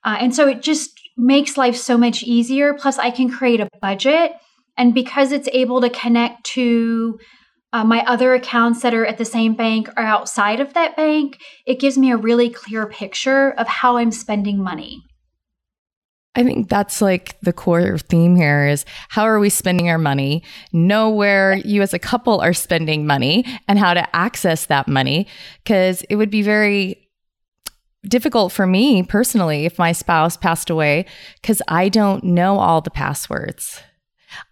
Uh, 0.04 0.18
and 0.20 0.36
so 0.36 0.48
it 0.48 0.62
just 0.62 0.92
makes 1.16 1.58
life 1.58 1.78
so 1.78 1.98
much 1.98 2.24
easier. 2.24 2.74
Plus, 2.74 2.98
I 2.98 3.12
can 3.12 3.30
create 3.30 3.62
a 3.62 3.70
budget. 3.82 4.34
And 4.76 4.94
because 4.94 5.32
it's 5.32 5.48
able 5.54 5.80
to 5.82 5.90
connect 5.90 6.44
to 6.48 7.18
uh, 7.72 7.86
my 7.86 8.04
other 8.06 8.34
accounts 8.34 8.82
that 8.82 8.94
are 8.94 9.06
at 9.06 9.18
the 9.18 9.26
same 9.26 9.54
bank 9.56 9.88
or 9.96 10.04
outside 10.04 10.60
of 10.60 10.74
that 10.74 10.98
bank, 10.98 11.40
it 11.66 11.80
gives 11.80 11.98
me 11.98 12.12
a 12.12 12.18
really 12.18 12.50
clear 12.50 12.86
picture 12.88 13.52
of 13.52 13.68
how 13.68 13.98
I'm 13.98 14.12
spending 14.12 14.62
money. 14.62 15.02
I 16.36 16.44
think 16.44 16.68
that's 16.68 17.02
like 17.02 17.40
the 17.42 17.54
core 17.54 17.98
theme 18.00 18.36
here 18.36 18.68
is 18.68 18.86
how 19.10 19.24
are 19.24 19.40
we 19.40 19.50
spending 19.50 19.90
our 19.90 20.00
money? 20.00 20.44
Know 20.72 21.10
where 21.10 21.58
you 21.58 21.82
as 21.84 21.94
a 21.94 22.00
couple 22.00 22.42
are 22.42 22.54
spending 22.54 23.06
money 23.06 23.46
and 23.68 23.78
how 23.78 23.94
to 23.94 24.16
access 24.16 24.66
that 24.66 24.88
money. 24.88 25.28
Cause 25.66 26.02
it 26.10 26.16
would 26.16 26.32
be 26.32 26.42
very 26.42 27.08
difficult 28.08 28.52
for 28.52 28.66
me 28.66 29.04
personally 29.04 29.66
if 29.66 29.80
my 29.80 29.92
spouse 29.92 30.36
passed 30.36 30.70
away 30.70 31.06
because 31.42 31.62
I 31.68 31.90
don't 31.90 32.24
know 32.24 32.60
all 32.60 32.82
the 32.82 32.92
passwords. 32.92 33.80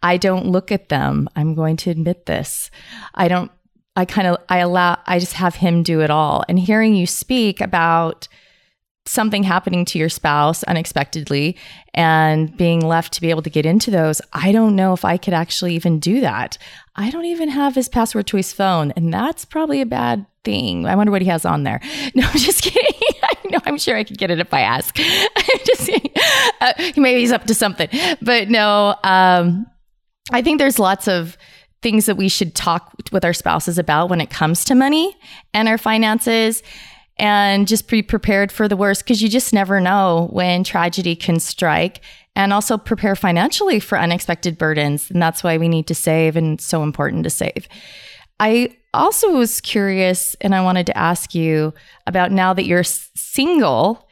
I 0.04 0.18
don't 0.18 0.46
look 0.46 0.72
at 0.72 0.90
them. 0.90 1.28
I'm 1.36 1.56
going 1.56 1.78
to 1.78 1.90
admit 1.90 2.28
this. 2.28 2.70
I 3.16 3.28
don't, 3.28 3.52
I 3.96 4.06
kind 4.06 4.28
of, 4.28 4.38
I 4.48 4.60
allow, 4.60 5.00
I 5.08 5.18
just 5.18 5.34
have 5.34 5.56
him 5.56 5.82
do 5.82 6.02
it 6.02 6.12
all. 6.12 6.44
And 6.48 6.60
hearing 6.60 6.96
you 6.96 7.08
speak 7.08 7.60
about, 7.60 8.28
something 9.06 9.44
happening 9.44 9.84
to 9.84 10.00
your 10.00 10.10
spouse 10.10 10.64
unexpectedly 10.64 11.58
and 11.94 12.56
being 12.56 12.86
left 12.86 13.14
to 13.14 13.22
be 13.22 13.30
able 13.30 13.42
to 13.42 13.50
get 13.50 13.66
into 13.66 13.92
those, 13.92 14.22
I 14.34 14.52
don't 14.52 14.76
know 14.76 14.94
if 14.94 15.04
I 15.04 15.18
could 15.18 15.34
actually 15.34 15.76
even 15.76 16.00
do 16.00 16.22
that. 16.22 16.58
I 16.96 17.10
don't 17.10 17.26
even 17.26 17.50
have 17.50 17.76
his 17.76 17.90
password 17.90 18.28
to 18.28 18.38
his 18.38 18.54
phone, 18.54 18.92
and 18.92 19.14
that's 19.14 19.44
probably 19.46 19.82
a 19.82 19.86
bad 19.86 20.26
thing. 20.44 20.86
I 20.86 20.96
wonder 20.96 21.12
what 21.12 21.22
he 21.22 21.28
has 21.30 21.46
on 21.46 21.64
there. 21.64 21.82
No, 22.14 22.28
I'm 22.28 22.38
just 22.38 22.64
kidding. 22.64 23.00
I 23.24 23.36
know 23.50 23.60
I'm 23.66 23.78
sure 23.78 23.96
I 23.96 24.04
could 24.04 24.18
get 24.18 24.32
it 24.32 24.40
if 24.40 24.54
I 24.54 24.62
ask. 24.62 24.96
just 25.66 25.90
uh, 26.60 26.74
maybe 26.98 27.22
he's 27.22 27.32
up 27.32 27.46
to 27.46 27.56
something, 27.56 27.90
but 28.22 28.50
no. 28.50 28.96
Um, 29.04 29.66
I 30.32 30.42
think 30.42 30.60
there's 30.60 30.78
lots 30.78 31.08
of 31.08 31.38
things 31.82 32.06
that 32.06 32.18
we 32.18 32.30
should 32.30 32.54
talk 32.54 32.94
with 33.12 33.26
our 33.26 33.34
spouses 33.34 33.78
about 33.78 34.10
when 34.10 34.22
it 34.22 34.30
comes 34.30 34.64
to 34.66 34.76
money 34.76 35.16
and 35.54 35.68
our 35.68 35.78
finances 35.78 36.62
and 37.18 37.68
just 37.68 37.88
be 37.88 38.02
prepared 38.02 38.52
for 38.52 38.68
the 38.68 38.78
worst 38.78 39.04
because 39.04 39.22
you 39.22 39.30
just 39.30 39.54
never 39.54 39.80
know 39.80 40.30
when 40.32 40.64
tragedy 40.64 41.16
can 41.16 41.40
strike 41.40 42.02
and 42.36 42.54
also 42.54 42.78
prepare 42.78 43.16
financially 43.16 43.80
for 43.80 43.98
unexpected 43.98 44.58
burdens. 44.58 45.12
And 45.12 45.22
that's 45.22 45.44
why 45.44 45.58
we 45.58 45.68
need 45.68 45.88
to 45.88 45.96
save 45.96 46.36
and 46.36 46.54
it's 46.54 46.66
so 46.66 46.84
important 46.84 47.24
to 47.26 47.30
save. 47.30 47.68
I 48.40 48.76
also 48.94 49.34
was 49.34 49.62
curious 49.62 50.36
and 50.42 50.56
I 50.56 50.64
wanted 50.64 50.86
to 50.88 50.98
ask 50.98 51.36
you 51.36 51.74
about 52.08 52.32
now 52.32 52.54
that 52.54 52.66
you're 52.66 52.84
single, 52.84 54.08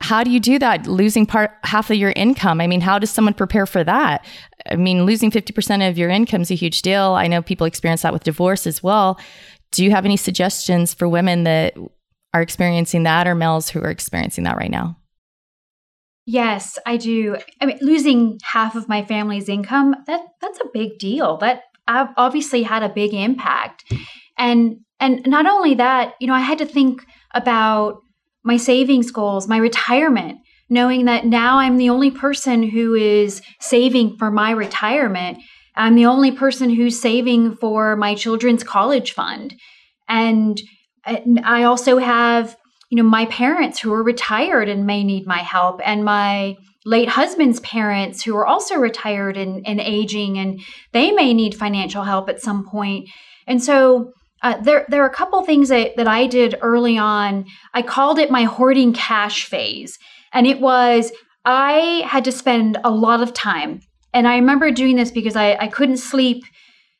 how 0.00 0.22
do 0.22 0.30
you 0.30 0.40
do 0.40 0.58
that 0.60 0.86
losing 0.86 1.26
part 1.26 1.50
half 1.64 1.90
of 1.90 1.96
your 1.96 2.12
income? 2.16 2.60
I 2.60 2.66
mean, 2.66 2.80
how 2.80 2.98
does 2.98 3.10
someone 3.10 3.34
prepare 3.34 3.66
for 3.66 3.82
that? 3.82 4.24
I 4.70 4.76
mean, 4.76 5.04
losing 5.04 5.30
50% 5.30 5.88
of 5.88 5.98
your 5.98 6.08
income 6.08 6.42
is 6.42 6.50
a 6.50 6.54
huge 6.54 6.82
deal. 6.82 7.12
I 7.12 7.26
know 7.26 7.42
people 7.42 7.66
experience 7.66 8.02
that 8.02 8.12
with 8.12 8.24
divorce 8.24 8.66
as 8.66 8.82
well. 8.82 9.18
Do 9.72 9.84
you 9.84 9.90
have 9.90 10.04
any 10.04 10.16
suggestions 10.16 10.94
for 10.94 11.08
women 11.08 11.44
that 11.44 11.74
are 12.34 12.42
experiencing 12.42 13.04
that 13.04 13.26
or 13.26 13.34
males 13.34 13.70
who 13.70 13.80
are 13.80 13.90
experiencing 13.90 14.44
that 14.44 14.56
right 14.56 14.70
now? 14.70 14.96
Yes, 16.26 16.78
I 16.84 16.98
do. 16.98 17.38
I 17.60 17.66
mean, 17.66 17.78
losing 17.80 18.38
half 18.42 18.76
of 18.76 18.88
my 18.88 19.02
family's 19.02 19.48
income, 19.48 19.96
that 20.06 20.20
that's 20.42 20.60
a 20.60 20.68
big 20.74 20.98
deal. 20.98 21.38
That 21.38 21.62
I've 21.86 22.08
obviously 22.18 22.62
had 22.62 22.82
a 22.82 22.90
big 22.90 23.14
impact. 23.14 23.84
And 24.36 24.80
and 25.00 25.26
not 25.26 25.46
only 25.46 25.74
that, 25.76 26.14
you 26.20 26.26
know, 26.26 26.34
I 26.34 26.40
had 26.40 26.58
to 26.58 26.66
think 26.66 27.04
about 27.32 28.02
my 28.44 28.56
savings 28.56 29.10
goals, 29.10 29.48
my 29.48 29.56
retirement, 29.56 30.40
knowing 30.68 31.06
that 31.06 31.24
now 31.24 31.58
I'm 31.58 31.78
the 31.78 31.90
only 31.90 32.10
person 32.10 32.62
who 32.62 32.94
is 32.94 33.40
saving 33.60 34.18
for 34.18 34.30
my 34.30 34.50
retirement. 34.50 35.38
I'm 35.76 35.94
the 35.94 36.06
only 36.06 36.32
person 36.32 36.70
who's 36.70 37.00
saving 37.00 37.56
for 37.56 37.96
my 37.96 38.14
children's 38.14 38.64
college 38.64 39.12
fund. 39.12 39.54
And 40.08 40.60
I 41.44 41.64
also 41.64 41.98
have, 41.98 42.56
you 42.90 42.96
know, 42.96 43.08
my 43.08 43.26
parents 43.26 43.80
who 43.80 43.92
are 43.92 44.02
retired 44.02 44.68
and 44.68 44.86
may 44.86 45.04
need 45.04 45.26
my 45.26 45.38
help, 45.38 45.80
and 45.84 46.04
my 46.04 46.56
late 46.84 47.08
husband's 47.08 47.60
parents 47.60 48.22
who 48.22 48.36
are 48.36 48.46
also 48.46 48.76
retired 48.76 49.36
and, 49.36 49.66
and 49.66 49.80
aging, 49.80 50.38
and 50.38 50.60
they 50.92 51.12
may 51.12 51.34
need 51.34 51.54
financial 51.54 52.04
help 52.04 52.28
at 52.28 52.40
some 52.40 52.64
point. 52.64 53.08
And 53.46 53.62
so 53.62 54.12
uh, 54.42 54.58
there, 54.60 54.86
there 54.88 55.02
are 55.02 55.08
a 55.08 55.14
couple 55.14 55.42
things 55.42 55.68
that, 55.68 55.96
that 55.96 56.08
I 56.08 56.26
did 56.26 56.56
early 56.62 56.96
on. 56.96 57.44
I 57.74 57.82
called 57.82 58.18
it 58.18 58.30
my 58.30 58.44
hoarding 58.44 58.92
cash 58.92 59.44
phase. 59.44 59.98
And 60.32 60.46
it 60.46 60.60
was, 60.60 61.12
I 61.44 62.02
had 62.06 62.24
to 62.24 62.32
spend 62.32 62.78
a 62.84 62.90
lot 62.90 63.20
of 63.20 63.34
time. 63.34 63.80
And 64.14 64.28
I 64.28 64.36
remember 64.36 64.70
doing 64.70 64.96
this 64.96 65.10
because 65.10 65.36
I, 65.36 65.56
I 65.56 65.68
couldn't 65.68 65.96
sleep. 65.98 66.42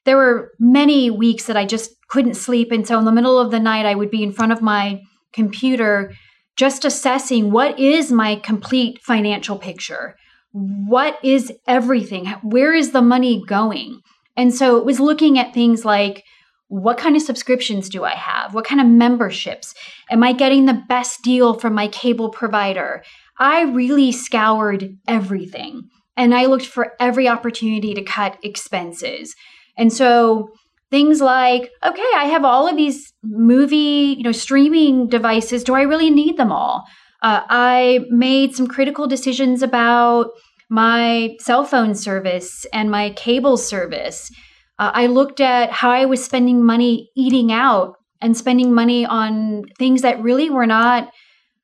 There 0.05 0.17
were 0.17 0.53
many 0.59 1.11
weeks 1.11 1.47
that 1.47 1.57
I 1.57 1.67
just 1.67 1.91
couldn't 2.09 2.35
sleep. 2.35 2.73
And 2.73 2.87
so 2.87 2.99
in 2.99 3.05
the 3.05 3.13
middle 3.13 3.39
of 3.39 3.51
the 3.51 3.61
night, 3.61 3.87
I 3.87 3.95
would 3.95 4.11
be 4.11 4.23
in 4.23 4.33
front 4.33 4.53
of 4.53 4.63
my 4.63 5.01
computer 5.33 6.13
just 6.57 6.85
assessing 6.85 7.53
what 7.53 7.79
is 7.79 8.11
my 8.11 8.37
complete 8.37 9.01
financial 9.03 9.57
picture? 9.59 10.17
What 10.53 11.19
is 11.23 11.53
everything? 11.69 12.27
Where 12.43 12.75
is 12.75 12.91
the 12.91 13.03
money 13.03 13.45
going? 13.47 14.01
And 14.37 14.53
so 14.53 14.77
it 14.77 14.85
was 14.85 14.99
looking 14.99 15.39
at 15.39 15.55
things 15.55 15.85
like 15.85 16.25
what 16.69 16.99
kind 16.99 17.17
of 17.17 17.23
subscriptions 17.23 17.89
do 17.89 18.05
I 18.05 18.15
have? 18.15 18.55
What 18.55 18.65
kind 18.65 18.81
of 18.81 18.87
memberships? 18.87 19.75
Am 20.11 20.23
I 20.23 20.33
getting 20.33 20.67
the 20.67 20.83
best 20.89 21.23
deal 21.23 21.55
from 21.55 21.75
my 21.75 21.89
cable 21.89 22.29
provider? 22.29 23.03
I 23.39 23.63
really 23.63 24.13
scoured 24.13 24.97
everything 25.07 25.89
and 26.17 26.35
I 26.35 26.47
looked 26.47 26.67
for 26.67 26.95
every 26.99 27.29
opportunity 27.29 27.95
to 27.95 28.03
cut 28.03 28.37
expenses. 28.43 29.35
And 29.79 29.93
so 29.93 30.51
things 30.91 31.21
like, 31.21 31.71
okay, 31.85 32.11
I 32.17 32.25
have 32.25 32.45
all 32.45 32.69
of 32.69 32.77
these 32.77 33.13
movie, 33.23 34.17
you 34.19 34.23
know, 34.23 34.33
streaming 34.33 35.09
devices. 35.09 35.65
Do 35.65 35.75
I 35.75 35.83
really 35.83 36.11
need 36.11 36.37
them 36.37 36.53
all? 36.53 36.85
Uh, 37.23 37.43
I 37.49 38.01
made 38.11 38.55
some 38.55 38.67
critical 38.67 39.07
decisions 39.07 39.63
about 39.63 40.31
my 40.71 41.37
cell 41.41 41.65
phone 41.65 41.95
service 41.95 42.67
and 42.73 42.91
my 42.91 43.11
cable 43.11 43.57
service. 43.57 44.31
Uh, 44.79 44.91
I 44.95 45.07
looked 45.07 45.41
at 45.41 45.73
how 45.73 45.91
I 45.91 46.05
was 46.05 46.25
spending 46.25 46.65
money 46.65 47.11
eating 47.17 47.51
out 47.53 47.97
and 48.21 48.37
spending 48.37 48.73
money 48.73 49.07
on 49.07 49.65
things 49.79 50.03
that 50.03 50.23
really 50.23 50.51
were 50.51 50.67
not 50.67 51.11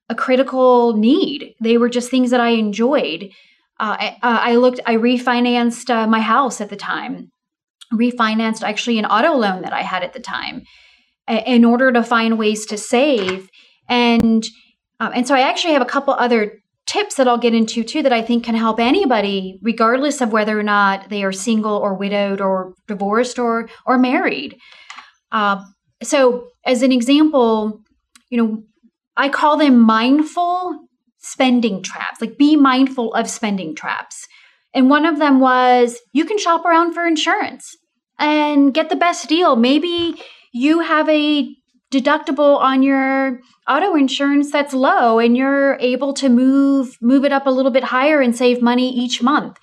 a 0.09 0.14
critical 0.14 0.96
need. 0.96 1.55
They 1.62 1.79
were 1.79 1.88
just 1.88 2.11
things 2.11 2.31
that 2.31 2.40
I 2.40 2.50
enjoyed. 2.50 3.31
Uh, 3.81 3.96
I, 3.98 4.09
uh, 4.22 4.38
I, 4.40 4.57
looked, 4.57 4.81
I 4.87 4.96
refinanced 4.96 5.90
uh, 5.90 6.07
my 6.07 6.20
house 6.20 6.61
at 6.61 6.70
the 6.70 6.77
time, 6.77 7.31
refinanced 7.92 8.62
actually 8.62 8.99
an 8.99 9.07
auto 9.07 9.35
loan 9.35 9.62
that 9.62 9.73
I 9.73 9.83
had 9.83 10.03
at 10.03 10.12
the 10.12 10.20
time 10.20 10.62
in 11.29 11.64
order 11.64 11.92
to 11.92 12.03
find 12.03 12.38
ways 12.38 12.66
to 12.66 12.77
save. 12.77 13.49
And 13.88 14.44
um, 15.01 15.12
and 15.14 15.27
so 15.27 15.35
I 15.35 15.40
actually 15.40 15.73
have 15.73 15.83
a 15.83 15.87
couple 15.87 16.14
other 16.14 16.61
tips 16.87 17.16
that 17.16 17.27
I'll 17.27 17.38
get 17.38 17.55
into 17.55 17.83
too 17.83 18.03
that 18.03 18.12
I 18.12 18.23
think 18.23 18.44
can 18.44 18.55
help 18.55 18.79
anybody, 18.79 19.59
regardless 19.62 20.20
of 20.20 20.33
whether 20.33 20.59
or 20.59 20.62
not 20.62 21.09
they 21.09 21.25
are 21.25 21.33
single 21.33 21.77
or 21.77 21.94
widowed 21.94 22.40
or 22.40 22.75
divorced 22.87 23.38
or 23.38 23.68
or 23.87 23.99
married. 23.99 24.57
Uh, 25.33 25.64
so, 26.03 26.49
as 26.64 26.83
an 26.83 26.92
example, 26.92 27.81
you 28.31 28.38
know, 28.38 28.62
I 29.16 29.29
call 29.29 29.57
them 29.57 29.81
mindful 29.81 30.87
spending 31.18 31.83
traps. 31.83 32.20
Like, 32.20 32.37
be 32.37 32.57
mindful 32.57 33.14
of 33.14 33.29
spending 33.29 33.75
traps. 33.75 34.27
And 34.75 34.91
one 34.91 35.07
of 35.07 35.19
them 35.19 35.41
was 35.41 36.01
you 36.13 36.25
can 36.25 36.39
shop 36.39 36.65
around 36.65 36.93
for 36.93 37.07
insurance 37.07 37.77
and 38.19 38.75
get 38.75 38.91
the 38.91 38.97
best 38.97 39.29
deal. 39.29 39.57
Maybe 39.57 40.21
you 40.53 40.81
have 40.81 41.09
a 41.09 41.55
deductible 41.93 42.59
on 42.59 42.83
your 42.83 43.41
auto 43.69 43.95
insurance 43.95 44.51
that's 44.51 44.75
low 44.75 45.21
and 45.21 45.37
you're 45.37 45.77
able 45.79 46.13
to 46.13 46.29
move 46.29 46.99
move 47.01 47.25
it 47.25 47.33
up 47.33 47.47
a 47.47 47.51
little 47.51 47.71
bit 47.71 47.85
higher 47.85 48.21
and 48.21 48.35
save 48.35 48.61
money 48.61 48.93
each 48.93 49.23
month. 49.23 49.59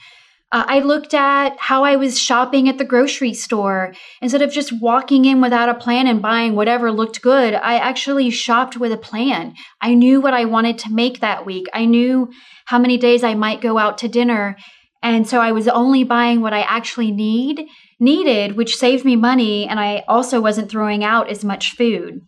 Uh, 0.54 0.65
I 0.67 0.80
looked 0.80 1.13
at 1.13 1.58
how 1.60 1.86
I 1.86 1.95
was 1.95 2.19
shopping 2.19 2.67
at 2.67 2.78
the 2.78 2.84
grocery 2.84 3.34
store. 3.34 3.93
Instead 4.21 4.41
of 4.41 4.52
just 4.52 4.82
walking 4.82 5.24
in 5.24 5.39
without 5.39 5.69
a 5.69 5.74
plan 5.74 6.08
and 6.08 6.21
buying 6.21 6.56
whatever 6.56 6.91
looked 6.91 7.21
good, 7.21 7.54
I 7.54 7.78
actually 7.78 8.30
shopped 8.32 8.76
with 8.76 8.91
a 8.91 8.97
plan. 8.97 9.56
I 9.80 9.93
knew 9.93 10.19
what 10.19 10.34
I 10.34 10.43
wanted 10.43 10.78
to 10.80 10.91
make 10.91 11.21
that 11.21 11.45
week. 11.45 11.67
I 11.74 11.86
knew 11.86 12.32
how 12.65 12.80
many 12.80 12.97
days 12.97 13.24
I 13.24 13.34
might 13.34 13.62
go 13.62 13.78
out 13.78 13.97
to 14.00 14.10
dinner. 14.10 14.58
And 15.03 15.27
so 15.27 15.39
I 15.39 15.51
was 15.51 15.67
only 15.67 16.03
buying 16.03 16.41
what 16.41 16.53
I 16.53 16.61
actually 16.61 17.11
need 17.11 17.67
needed, 17.99 18.55
which 18.55 18.75
saved 18.75 19.05
me 19.05 19.15
money, 19.15 19.67
and 19.67 19.79
I 19.79 20.03
also 20.07 20.41
wasn't 20.41 20.69
throwing 20.69 21.03
out 21.03 21.29
as 21.29 21.43
much 21.43 21.75
food. 21.75 22.21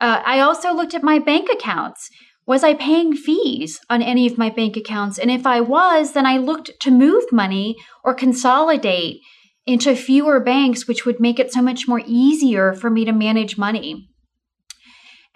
Uh, 0.00 0.20
I 0.24 0.40
also 0.40 0.72
looked 0.72 0.94
at 0.94 1.02
my 1.02 1.18
bank 1.18 1.48
accounts. 1.52 2.08
Was 2.46 2.64
I 2.64 2.74
paying 2.74 3.14
fees 3.14 3.78
on 3.88 4.02
any 4.02 4.26
of 4.26 4.36
my 4.36 4.50
bank 4.50 4.76
accounts? 4.76 5.18
And 5.18 5.30
if 5.30 5.46
I 5.46 5.60
was, 5.60 6.12
then 6.12 6.26
I 6.26 6.38
looked 6.38 6.72
to 6.80 6.90
move 6.90 7.24
money 7.30 7.76
or 8.02 8.14
consolidate 8.14 9.20
into 9.64 9.94
fewer 9.94 10.40
banks, 10.40 10.88
which 10.88 11.06
would 11.06 11.20
make 11.20 11.38
it 11.38 11.52
so 11.52 11.62
much 11.62 11.86
more 11.86 12.02
easier 12.04 12.72
for 12.72 12.90
me 12.90 13.04
to 13.04 13.12
manage 13.12 13.56
money. 13.56 14.08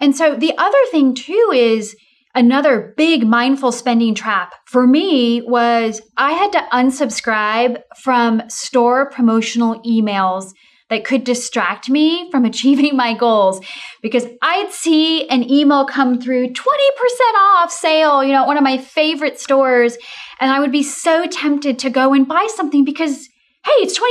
And 0.01 0.15
so 0.15 0.35
the 0.35 0.53
other 0.57 0.77
thing, 0.91 1.15
too, 1.15 1.51
is 1.53 1.95
another 2.37 2.93
big 2.95 3.25
mindful 3.25 3.71
spending 3.71 4.13
trap 4.13 4.53
for 4.65 4.85
me 4.85 5.41
was 5.41 6.01
I 6.17 6.33
had 6.33 6.51
to 6.51 6.67
unsubscribe 6.71 7.81
from 7.97 8.43
store 8.47 9.09
promotional 9.09 9.81
emails 9.81 10.53
that 10.91 11.03
could 11.03 11.23
distract 11.23 11.89
me 11.89 12.29
from 12.29 12.45
achieving 12.51 12.95
my 12.95 13.13
goals 13.15 13.59
because 14.03 14.25
I'd 14.41 14.71
see 14.71 15.27
an 15.29 15.49
email 15.49 15.85
come 15.85 16.21
through 16.21 16.49
20% 16.49 16.55
off 17.55 17.71
sale, 17.71 18.23
you 18.23 18.31
know, 18.31 18.45
one 18.45 18.57
of 18.57 18.63
my 18.63 18.77
favorite 18.77 19.39
stores. 19.39 19.97
And 20.39 20.51
I 20.51 20.59
would 20.59 20.71
be 20.71 20.83
so 20.83 21.25
tempted 21.25 21.79
to 21.79 21.89
go 21.89 22.13
and 22.13 22.27
buy 22.27 22.47
something 22.55 22.85
because, 22.85 23.27
hey, 23.65 23.71
it's 23.79 23.99
20% 23.99 24.03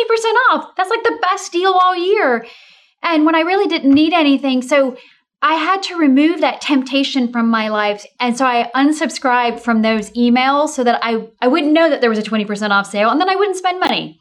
off. 0.50 0.74
That's 0.76 0.90
like 0.90 1.04
the 1.04 1.18
best 1.22 1.52
deal 1.52 1.72
all 1.72 1.94
year. 1.94 2.44
And 3.04 3.24
when 3.24 3.36
I 3.36 3.40
really 3.42 3.68
didn't 3.68 3.94
need 3.94 4.12
anything. 4.12 4.62
So 4.62 4.96
I 5.42 5.55
had 5.55 5.83
to 5.85 5.99
remove 5.99 6.40
that 6.40 6.61
temptation 6.61 7.31
from 7.31 7.49
my 7.51 7.68
life. 7.68 8.05
And 8.18 8.37
so 8.37 8.46
I 8.46 8.70
unsubscribed 8.75 9.61
from 9.61 9.83
those 9.83 10.11
emails 10.12 10.70
so 10.70 10.83
that 10.83 10.99
I, 11.03 11.29
I 11.40 11.49
wouldn't 11.49 11.72
know 11.72 11.88
that 11.90 12.01
there 12.01 12.11
was 12.11 12.18
a 12.18 12.22
20% 12.22 12.70
off 12.70 12.87
sale 12.87 13.11
and 13.11 13.20
then 13.20 13.29
I 13.29 13.37
wouldn't 13.37 13.57
spend 13.57 13.79
money. 13.79 14.18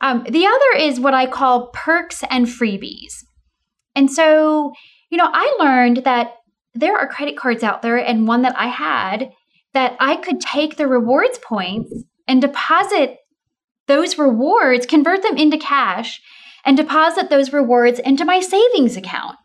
Um, 0.00 0.24
the 0.28 0.46
other 0.46 0.78
is 0.78 0.98
what 0.98 1.14
I 1.14 1.26
call 1.26 1.68
perks 1.68 2.22
and 2.30 2.46
freebies. 2.46 3.24
And 3.94 4.10
so, 4.10 4.72
you 5.10 5.18
know, 5.18 5.30
I 5.32 5.56
learned 5.58 5.98
that 5.98 6.34
there 6.74 6.96
are 6.96 7.06
credit 7.06 7.36
cards 7.36 7.62
out 7.62 7.82
there, 7.82 7.96
and 7.96 8.26
one 8.26 8.42
that 8.42 8.58
I 8.58 8.66
had 8.66 9.30
that 9.72 9.96
I 10.00 10.16
could 10.16 10.40
take 10.40 10.76
the 10.76 10.88
rewards 10.88 11.38
points 11.38 11.92
and 12.26 12.40
deposit 12.40 13.18
those 13.86 14.18
rewards, 14.18 14.86
convert 14.86 15.22
them 15.22 15.36
into 15.36 15.58
cash, 15.58 16.20
and 16.64 16.76
deposit 16.76 17.28
those 17.28 17.52
rewards 17.52 17.98
into 17.98 18.24
my 18.24 18.40
savings 18.40 18.96
account. 18.96 19.36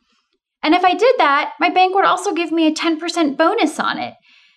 And 0.63 0.73
if 0.73 0.83
I 0.83 0.93
did 0.93 1.15
that, 1.17 1.53
my 1.59 1.69
bank 1.69 1.95
would 1.95 2.05
also 2.05 2.33
give 2.33 2.51
me 2.51 2.67
a 2.67 2.73
10% 2.73 3.37
bonus 3.37 3.79
on 3.79 3.97
it. 3.97 4.13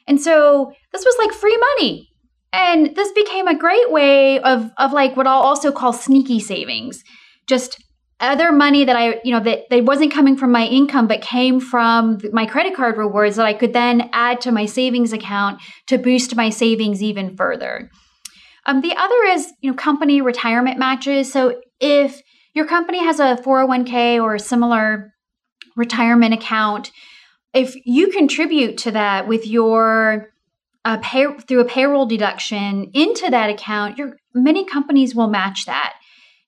And 0.09 0.21
so 0.21 0.73
this 0.93 1.05
was 1.05 1.15
like 1.19 1.33
free 1.33 1.57
money. 1.57 2.09
And 2.53 2.95
this 2.97 3.13
became 3.13 3.47
a 3.47 3.59
great 3.59 3.91
way 3.91 4.41
of, 4.41 4.71
of 4.79 4.93
like 4.93 5.17
what 5.17 5.27
I'll 5.27 5.41
also 5.41 5.73
call 5.73 5.93
sneaky 5.93 6.41
savings. 6.41 7.03
Just 7.47 7.83
other 8.21 8.53
money 8.53 8.85
that 8.85 8.97
I, 8.97 9.21
you 9.25 9.33
know, 9.33 9.41
that, 9.41 9.69
that 9.71 9.85
wasn't 9.85 10.13
coming 10.13 10.37
from 10.37 10.53
my 10.53 10.67
income, 10.67 11.09
but 11.09 11.23
came 11.23 11.61
from 11.61 12.19
my 12.33 12.47
credit 12.47 12.75
card 12.75 12.97
rewards 12.97 13.37
that 13.37 13.47
I 13.47 13.55
could 13.55 13.73
then 13.73 14.11
add 14.13 14.41
to 14.43 14.53
my 14.53 14.67
savings 14.67 15.13
account 15.13 15.61
to 15.89 15.99
boost 15.99 16.37
my 16.37 16.51
savings 16.51 17.03
even 17.03 17.37
further. 17.37 17.91
Um, 18.67 18.81
the 18.81 18.95
other 18.97 19.23
is, 19.31 19.53
you 19.61 19.71
know, 19.71 19.77
company 19.77 20.21
retirement 20.21 20.79
matches. 20.79 21.33
So 21.33 21.61
if 21.81 22.23
your 22.55 22.67
company 22.67 23.03
has 23.03 23.19
a 23.19 23.37
401k 23.45 24.23
or 24.23 24.37
a 24.37 24.41
similar 24.41 25.13
retirement 25.77 26.35
account, 26.35 26.91
if 27.55 27.75
you 27.85 28.09
contribute 28.11 28.79
to 28.79 28.91
that 28.93 29.29
with 29.29 29.47
your 29.47 30.33
uh, 30.85 30.99
pay, 31.03 31.27
through 31.47 31.61
a 31.61 31.65
payroll 31.65 32.07
deduction 32.07 32.91
into 32.95 33.31
that 33.31 33.51
account, 33.51 33.99
your 33.99 34.17
many 34.35 34.65
companies 34.65 35.15
will 35.15 35.29
match 35.29 35.67
that, 35.67 35.95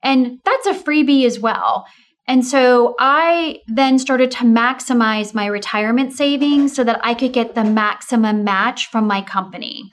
and 0.03 0.39
that's 0.45 0.67
a 0.67 0.75
freebie 0.75 1.25
as 1.25 1.39
well. 1.39 1.87
And 2.27 2.45
so 2.45 2.95
I 2.99 3.61
then 3.67 3.99
started 3.99 4.31
to 4.33 4.45
maximize 4.45 5.35
my 5.35 5.47
retirement 5.47 6.15
savings 6.15 6.75
so 6.75 6.83
that 6.85 7.01
I 7.05 7.13
could 7.15 7.35
get 7.35 7.55
the 7.55 7.65
maximum 7.65 8.45
match 8.45 8.87
from 8.87 9.07
my 9.07 9.21
company. 9.21 9.93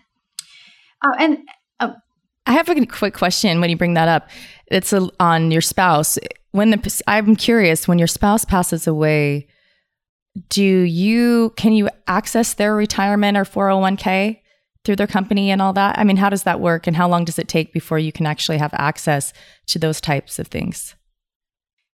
Uh, 1.01 1.11
and 1.19 1.37
uh, 1.81 1.91
I 2.45 2.53
have 2.53 2.69
a 2.69 2.85
quick 2.85 3.13
question 3.13 3.59
when 3.59 3.69
you 3.69 3.75
bring 3.75 3.95
that 3.95 4.07
up. 4.07 4.29
It's 4.71 4.93
a, 4.93 5.09
on 5.19 5.51
your 5.51 5.61
spouse 5.61 6.17
when 6.51 6.69
the 6.71 7.03
I'm 7.07 7.35
curious 7.35 7.87
when 7.87 7.97
your 7.97 8.07
spouse 8.07 8.45
passes 8.45 8.87
away, 8.87 9.47
do 10.49 10.63
you 10.63 11.53
can 11.57 11.73
you 11.73 11.89
access 12.07 12.53
their 12.53 12.75
retirement 12.75 13.37
or 13.37 13.43
401k 13.43 14.39
through 14.83 14.95
their 14.95 15.07
company 15.07 15.51
and 15.51 15.61
all 15.61 15.73
that? 15.73 15.97
I 15.97 16.03
mean, 16.03 16.17
how 16.17 16.29
does 16.29 16.43
that 16.43 16.59
work 16.59 16.87
and 16.87 16.95
how 16.95 17.07
long 17.07 17.25
does 17.25 17.39
it 17.39 17.47
take 17.47 17.73
before 17.73 17.99
you 17.99 18.11
can 18.11 18.25
actually 18.25 18.57
have 18.57 18.73
access 18.73 19.33
to 19.67 19.79
those 19.79 20.01
types 20.01 20.39
of 20.39 20.47
things? 20.47 20.95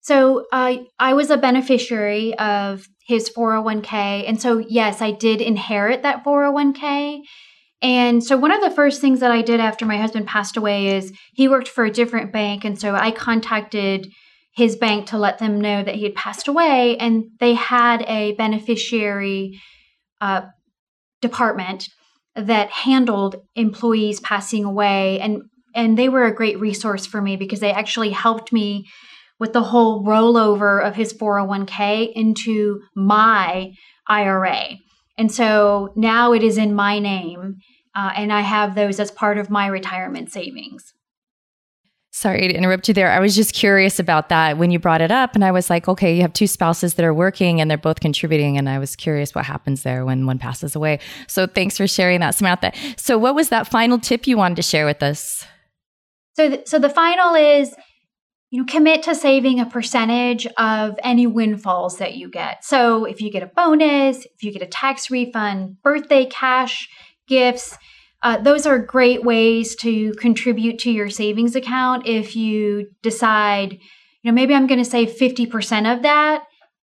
So, 0.01 0.45
uh, 0.53 0.77
I 0.99 1.13
was 1.13 1.29
a 1.29 1.37
beneficiary 1.37 2.37
of 2.39 2.87
his 3.05 3.29
401k. 3.29 4.27
And 4.27 4.41
so, 4.41 4.59
yes, 4.59 5.01
I 5.01 5.11
did 5.11 5.41
inherit 5.41 6.01
that 6.03 6.23
401k. 6.23 7.23
And 7.81 8.23
so, 8.23 8.37
one 8.37 8.51
of 8.51 8.61
the 8.61 8.71
first 8.71 9.01
things 9.01 9.19
that 9.19 9.31
I 9.31 9.41
did 9.41 9.59
after 9.59 9.85
my 9.85 9.97
husband 9.97 10.25
passed 10.25 10.57
away 10.57 10.95
is 10.95 11.13
he 11.33 11.47
worked 11.47 11.67
for 11.67 11.85
a 11.85 11.91
different 11.91 12.31
bank. 12.31 12.65
And 12.65 12.79
so, 12.79 12.95
I 12.95 13.11
contacted 13.11 14.11
his 14.55 14.75
bank 14.75 15.05
to 15.07 15.17
let 15.19 15.37
them 15.37 15.61
know 15.61 15.83
that 15.83 15.95
he 15.95 16.03
had 16.03 16.15
passed 16.15 16.47
away, 16.47 16.97
and 16.97 17.25
they 17.39 17.53
had 17.53 18.01
a 18.07 18.33
beneficiary 18.33 19.59
uh, 20.19 20.41
department 21.21 21.89
that 22.35 22.71
handled 22.71 23.35
employees 23.55 24.19
passing 24.19 24.63
away, 24.63 25.19
and 25.19 25.43
and 25.75 25.95
they 25.95 26.09
were 26.09 26.25
a 26.25 26.33
great 26.33 26.59
resource 26.59 27.05
for 27.05 27.21
me 27.21 27.35
because 27.35 27.59
they 27.59 27.71
actually 27.71 28.09
helped 28.09 28.51
me 28.51 28.87
with 29.39 29.53
the 29.53 29.61
whole 29.61 30.03
rollover 30.03 30.83
of 30.83 30.95
his 30.95 31.13
401k 31.13 32.11
into 32.15 32.81
my 32.95 33.73
IRA. 34.07 34.77
And 35.17 35.31
so 35.31 35.91
now 35.95 36.33
it 36.33 36.43
is 36.43 36.57
in 36.57 36.73
my 36.73 36.99
name, 36.99 37.57
uh, 37.95 38.11
and 38.15 38.31
I 38.31 38.41
have 38.41 38.75
those 38.75 38.99
as 38.99 39.09
part 39.11 39.37
of 39.37 39.49
my 39.49 39.67
retirement 39.67 40.31
savings. 40.31 40.93
Sorry 42.11 42.47
to 42.47 42.53
interrupt 42.53 42.87
you 42.87 42.93
there. 42.93 43.11
I 43.11 43.19
was 43.19 43.35
just 43.35 43.53
curious 43.53 43.99
about 43.99 44.29
that 44.29 44.57
when 44.57 44.71
you 44.71 44.79
brought 44.79 45.01
it 45.01 45.11
up. 45.11 45.35
And 45.35 45.45
I 45.45 45.51
was 45.51 45.69
like, 45.69 45.87
okay, 45.87 46.15
you 46.15 46.21
have 46.23 46.33
two 46.33 46.47
spouses 46.47 46.95
that 46.95 47.05
are 47.05 47.13
working 47.13 47.61
and 47.61 47.69
they're 47.69 47.77
both 47.77 47.99
contributing. 47.99 48.57
And 48.57 48.67
I 48.67 48.79
was 48.79 48.95
curious 48.95 49.35
what 49.35 49.45
happens 49.45 49.83
there 49.83 50.03
when 50.03 50.25
one 50.25 50.39
passes 50.39 50.75
away. 50.75 50.99
So 51.27 51.45
thanks 51.45 51.77
for 51.77 51.85
sharing 51.85 52.19
that, 52.21 52.33
Samantha. 52.33 52.71
So, 52.97 53.19
what 53.19 53.35
was 53.35 53.49
that 53.49 53.67
final 53.67 53.99
tip 53.99 54.25
you 54.25 54.35
wanted 54.35 54.55
to 54.55 54.63
share 54.63 54.87
with 54.87 55.03
us? 55.03 55.45
So, 56.35 56.49
th- 56.49 56.67
so 56.67 56.79
the 56.79 56.89
final 56.89 57.35
is 57.35 57.75
you 58.49 58.59
know 58.59 58.65
commit 58.65 59.03
to 59.03 59.13
saving 59.13 59.59
a 59.59 59.65
percentage 59.65 60.47
of 60.57 60.97
any 61.03 61.27
windfalls 61.27 61.97
that 61.97 62.15
you 62.15 62.29
get 62.29 62.63
so 62.63 63.05
if 63.05 63.21
you 63.21 63.31
get 63.31 63.43
a 63.43 63.47
bonus 63.47 64.25
if 64.25 64.43
you 64.43 64.51
get 64.51 64.61
a 64.61 64.67
tax 64.67 65.11
refund 65.11 65.81
birthday 65.81 66.25
cash 66.25 66.87
gifts 67.27 67.77
uh, 68.23 68.37
those 68.37 68.65
are 68.65 68.79
great 68.79 69.23
ways 69.23 69.75
to 69.75 70.13
contribute 70.13 70.79
to 70.79 70.91
your 70.91 71.09
savings 71.09 71.55
account 71.55 72.07
if 72.07 72.35
you 72.35 72.87
decide, 73.03 73.73
you 73.73 74.31
know, 74.31 74.31
maybe 74.31 74.55
I'm 74.55 74.67
going 74.67 74.83
to 74.83 74.89
save 74.89 75.09
50% 75.09 75.95
of 75.95 76.01
that 76.01 76.43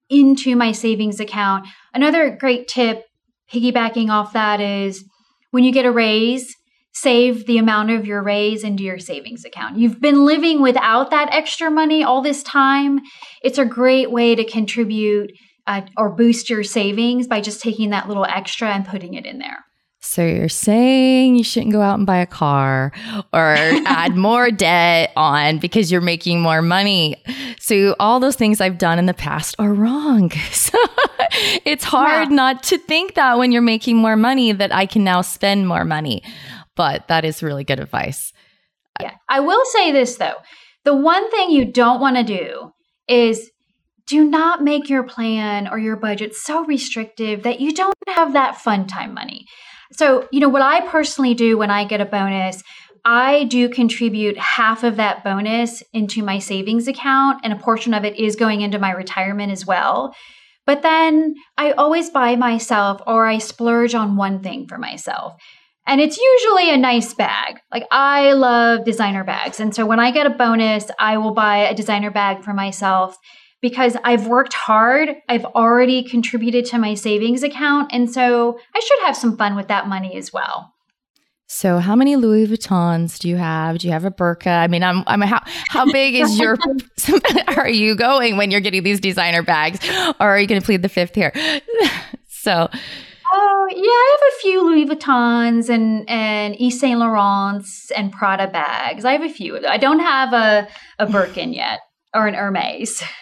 into 0.08 0.56
my 0.56 0.72
savings 0.72 1.20
account. 1.20 1.68
Another 1.94 2.30
great 2.30 2.66
tip, 2.66 3.04
piggybacking 3.52 4.10
off 4.10 4.32
that, 4.32 4.60
is 4.60 5.04
when 5.52 5.62
you 5.62 5.72
get 5.72 5.86
a 5.86 5.92
raise, 5.92 6.56
save 6.92 7.46
the 7.46 7.58
amount 7.58 7.90
of 7.90 8.06
your 8.06 8.22
raise 8.22 8.64
into 8.64 8.82
your 8.82 8.98
savings 8.98 9.44
account. 9.44 9.78
You've 9.78 10.00
been 10.00 10.24
living 10.24 10.60
without 10.60 11.10
that 11.10 11.32
extra 11.32 11.70
money 11.70 12.02
all 12.02 12.22
this 12.22 12.42
time. 12.42 13.00
It's 13.42 13.58
a 13.58 13.64
great 13.64 14.10
way 14.10 14.34
to 14.34 14.44
contribute 14.44 15.32
uh, 15.66 15.82
or 15.96 16.10
boost 16.10 16.50
your 16.50 16.64
savings 16.64 17.26
by 17.26 17.40
just 17.40 17.62
taking 17.62 17.90
that 17.90 18.08
little 18.08 18.24
extra 18.24 18.70
and 18.70 18.86
putting 18.86 19.14
it 19.14 19.24
in 19.24 19.38
there. 19.38 19.64
So 20.02 20.24
you're 20.24 20.48
saying 20.48 21.36
you 21.36 21.44
shouldn't 21.44 21.72
go 21.72 21.82
out 21.82 21.98
and 21.98 22.06
buy 22.06 22.16
a 22.16 22.26
car 22.26 22.90
or 23.32 23.54
add 23.86 24.16
more 24.16 24.50
debt 24.50 25.12
on 25.14 25.58
because 25.58 25.92
you're 25.92 26.00
making 26.00 26.40
more 26.40 26.62
money. 26.62 27.22
So 27.58 27.94
all 28.00 28.18
those 28.18 28.34
things 28.34 28.60
I've 28.60 28.78
done 28.78 28.98
in 28.98 29.06
the 29.06 29.14
past 29.14 29.54
are 29.58 29.72
wrong. 29.72 30.32
So 30.52 30.78
it's 31.64 31.84
hard 31.84 32.30
yeah. 32.30 32.34
not 32.34 32.62
to 32.64 32.78
think 32.78 33.14
that 33.14 33.38
when 33.38 33.52
you're 33.52 33.62
making 33.62 33.96
more 33.96 34.16
money 34.16 34.52
that 34.52 34.74
I 34.74 34.86
can 34.86 35.04
now 35.04 35.20
spend 35.20 35.68
more 35.68 35.84
money. 35.84 36.22
But 36.80 37.08
that 37.08 37.26
is 37.26 37.42
really 37.42 37.62
good 37.62 37.78
advice. 37.78 38.32
Yeah. 38.98 39.12
I 39.28 39.40
will 39.40 39.62
say 39.66 39.92
this 39.92 40.16
though. 40.16 40.36
The 40.86 40.96
one 40.96 41.30
thing 41.30 41.50
you 41.50 41.70
don't 41.70 42.00
want 42.00 42.16
to 42.16 42.22
do 42.22 42.72
is 43.06 43.50
do 44.06 44.24
not 44.24 44.64
make 44.64 44.88
your 44.88 45.02
plan 45.02 45.68
or 45.68 45.78
your 45.78 45.96
budget 45.96 46.34
so 46.34 46.64
restrictive 46.64 47.42
that 47.42 47.60
you 47.60 47.74
don't 47.74 47.92
have 48.08 48.32
that 48.32 48.56
fun 48.56 48.86
time 48.86 49.12
money. 49.12 49.44
So, 49.92 50.26
you 50.32 50.40
know, 50.40 50.48
what 50.48 50.62
I 50.62 50.80
personally 50.88 51.34
do 51.34 51.58
when 51.58 51.70
I 51.70 51.84
get 51.84 52.00
a 52.00 52.06
bonus, 52.06 52.62
I 53.04 53.44
do 53.44 53.68
contribute 53.68 54.38
half 54.38 54.82
of 54.82 54.96
that 54.96 55.22
bonus 55.22 55.82
into 55.92 56.22
my 56.22 56.38
savings 56.38 56.88
account, 56.88 57.40
and 57.44 57.52
a 57.52 57.56
portion 57.56 57.92
of 57.92 58.06
it 58.06 58.18
is 58.18 58.36
going 58.36 58.62
into 58.62 58.78
my 58.78 58.92
retirement 58.92 59.52
as 59.52 59.66
well. 59.66 60.14
But 60.64 60.80
then 60.80 61.34
I 61.58 61.72
always 61.72 62.08
buy 62.08 62.36
myself 62.36 63.02
or 63.06 63.26
I 63.26 63.36
splurge 63.36 63.94
on 63.94 64.16
one 64.16 64.42
thing 64.42 64.66
for 64.66 64.78
myself. 64.78 65.34
And 65.86 66.00
it's 66.00 66.18
usually 66.18 66.70
a 66.70 66.76
nice 66.76 67.14
bag. 67.14 67.56
Like 67.72 67.84
I 67.90 68.32
love 68.32 68.84
designer 68.84 69.24
bags. 69.24 69.60
And 69.60 69.74
so 69.74 69.86
when 69.86 69.98
I 69.98 70.10
get 70.10 70.26
a 70.26 70.30
bonus, 70.30 70.86
I 70.98 71.18
will 71.18 71.32
buy 71.32 71.58
a 71.58 71.74
designer 71.74 72.10
bag 72.10 72.44
for 72.44 72.52
myself 72.52 73.16
because 73.60 73.96
I've 74.04 74.26
worked 74.26 74.54
hard. 74.54 75.10
I've 75.28 75.44
already 75.44 76.02
contributed 76.02 76.64
to 76.66 76.78
my 76.78 76.94
savings 76.94 77.42
account. 77.42 77.92
And 77.92 78.10
so 78.10 78.58
I 78.74 78.80
should 78.80 78.98
have 79.06 79.16
some 79.16 79.36
fun 79.36 79.56
with 79.56 79.68
that 79.68 79.88
money 79.88 80.16
as 80.16 80.32
well. 80.32 80.74
So, 81.52 81.78
how 81.78 81.96
many 81.96 82.14
Louis 82.14 82.46
Vuittons 82.46 83.18
do 83.18 83.28
you 83.28 83.34
have? 83.34 83.78
Do 83.78 83.88
you 83.88 83.92
have 83.92 84.04
a 84.04 84.10
Birkin? 84.10 84.52
I 84.52 84.68
mean, 84.68 84.84
I'm, 84.84 85.02
I'm 85.08 85.20
how 85.20 85.42
how 85.68 85.84
big 85.90 86.14
is 86.14 86.38
your? 86.38 86.56
are 87.56 87.68
you 87.68 87.96
going 87.96 88.36
when 88.36 88.52
you're 88.52 88.60
getting 88.60 88.84
these 88.84 89.00
designer 89.00 89.42
bags, 89.42 89.80
or 90.20 90.28
are 90.28 90.38
you 90.38 90.46
going 90.46 90.60
to 90.60 90.64
plead 90.64 90.82
the 90.82 90.88
fifth 90.88 91.16
here? 91.16 91.32
so, 92.28 92.68
oh 93.32 93.68
yeah, 93.70 93.82
I 93.82 94.16
have 94.18 94.32
a 94.32 94.40
few 94.40 94.64
Louis 94.64 94.86
Vuittons 94.86 95.68
and 95.68 96.08
and 96.08 96.56
Yves 96.60 96.80
Saint 96.80 96.98
Laurent's 96.98 97.90
and 97.92 98.12
Prada 98.12 98.48
bags. 98.48 99.04
I 99.04 99.12
have 99.12 99.22
a 99.22 99.28
few. 99.28 99.66
I 99.66 99.78
don't 99.78 100.00
have 100.00 100.32
a 100.32 100.68
a 100.98 101.06
Birkin 101.06 101.52
yet 101.52 101.80
or 102.14 102.26
an 102.26 102.34
Hermes. 102.34 103.02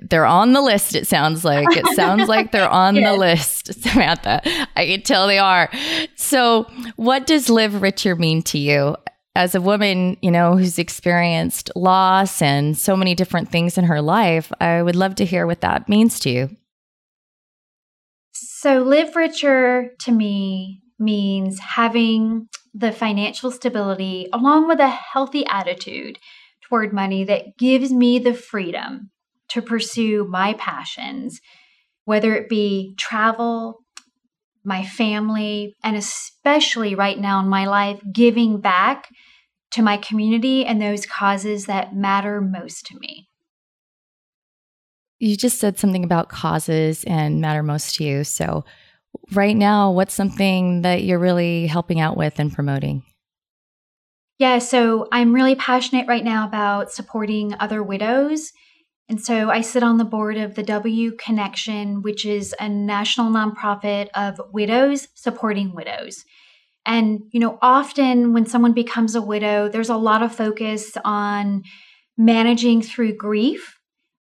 They're 0.00 0.26
on 0.26 0.54
the 0.54 0.60
list, 0.60 0.96
it 0.96 1.06
sounds 1.06 1.44
like. 1.44 1.68
It 1.76 1.86
sounds 1.94 2.28
like 2.28 2.50
they're 2.50 2.68
on 2.68 2.96
the 2.96 3.12
list, 3.16 3.72
Samantha. 3.82 4.40
I 4.76 4.86
can 4.86 5.02
tell 5.02 5.28
they 5.28 5.38
are. 5.38 5.70
So, 6.16 6.66
what 6.96 7.26
does 7.28 7.48
live 7.48 7.80
richer 7.80 8.16
mean 8.16 8.42
to 8.44 8.58
you? 8.58 8.96
As 9.36 9.54
a 9.54 9.60
woman, 9.60 10.16
you 10.20 10.32
know, 10.32 10.56
who's 10.56 10.80
experienced 10.80 11.70
loss 11.76 12.42
and 12.42 12.76
so 12.76 12.96
many 12.96 13.14
different 13.14 13.52
things 13.52 13.78
in 13.78 13.84
her 13.84 14.02
life, 14.02 14.50
I 14.60 14.82
would 14.82 14.96
love 14.96 15.14
to 15.16 15.24
hear 15.24 15.46
what 15.46 15.60
that 15.60 15.88
means 15.88 16.18
to 16.20 16.30
you. 16.30 16.56
So, 18.60 18.82
live 18.82 19.14
richer 19.14 19.90
to 20.00 20.10
me 20.10 20.82
means 20.98 21.60
having 21.60 22.48
the 22.74 22.90
financial 22.90 23.52
stability 23.52 24.28
along 24.32 24.66
with 24.66 24.80
a 24.80 24.88
healthy 24.88 25.46
attitude 25.46 26.18
toward 26.62 26.92
money 26.92 27.22
that 27.22 27.56
gives 27.56 27.92
me 27.92 28.18
the 28.18 28.34
freedom 28.34 29.12
to 29.50 29.62
pursue 29.62 30.26
my 30.28 30.54
passions, 30.54 31.40
whether 32.04 32.34
it 32.34 32.48
be 32.48 32.96
travel, 32.98 33.78
my 34.64 34.84
family, 34.84 35.76
and 35.84 35.94
especially 35.94 36.96
right 36.96 37.20
now 37.20 37.38
in 37.38 37.46
my 37.46 37.64
life, 37.64 38.02
giving 38.12 38.60
back 38.60 39.08
to 39.70 39.82
my 39.82 39.98
community 39.98 40.66
and 40.66 40.82
those 40.82 41.06
causes 41.06 41.66
that 41.66 41.94
matter 41.94 42.40
most 42.40 42.86
to 42.86 42.98
me. 42.98 43.28
You 45.18 45.36
just 45.36 45.58
said 45.58 45.78
something 45.78 46.04
about 46.04 46.28
causes 46.28 47.04
and 47.04 47.40
matter 47.40 47.62
most 47.62 47.96
to 47.96 48.04
you. 48.04 48.24
So, 48.24 48.64
right 49.32 49.56
now, 49.56 49.90
what's 49.90 50.14
something 50.14 50.82
that 50.82 51.02
you're 51.02 51.18
really 51.18 51.66
helping 51.66 52.00
out 52.00 52.16
with 52.16 52.38
and 52.38 52.52
promoting? 52.52 53.02
Yeah, 54.38 54.58
so 54.58 55.08
I'm 55.10 55.34
really 55.34 55.56
passionate 55.56 56.06
right 56.06 56.22
now 56.22 56.46
about 56.46 56.92
supporting 56.92 57.54
other 57.58 57.82
widows 57.82 58.52
and 59.08 59.20
so 59.20 59.48
I 59.48 59.62
sit 59.62 59.82
on 59.82 59.96
the 59.96 60.04
board 60.04 60.36
of 60.36 60.54
the 60.54 60.62
W 60.62 61.12
Connection, 61.12 62.02
which 62.02 62.26
is 62.26 62.54
a 62.60 62.68
national 62.68 63.30
nonprofit 63.32 64.08
of 64.14 64.40
widows 64.52 65.08
supporting 65.14 65.74
widows. 65.74 66.24
And, 66.84 67.22
you 67.30 67.40
know, 67.40 67.58
often 67.62 68.34
when 68.34 68.44
someone 68.44 68.74
becomes 68.74 69.14
a 69.14 69.22
widow, 69.22 69.68
there's 69.68 69.88
a 69.88 69.96
lot 69.96 70.22
of 70.22 70.34
focus 70.34 70.92
on 71.04 71.62
managing 72.18 72.82
through 72.82 73.16
grief. 73.16 73.77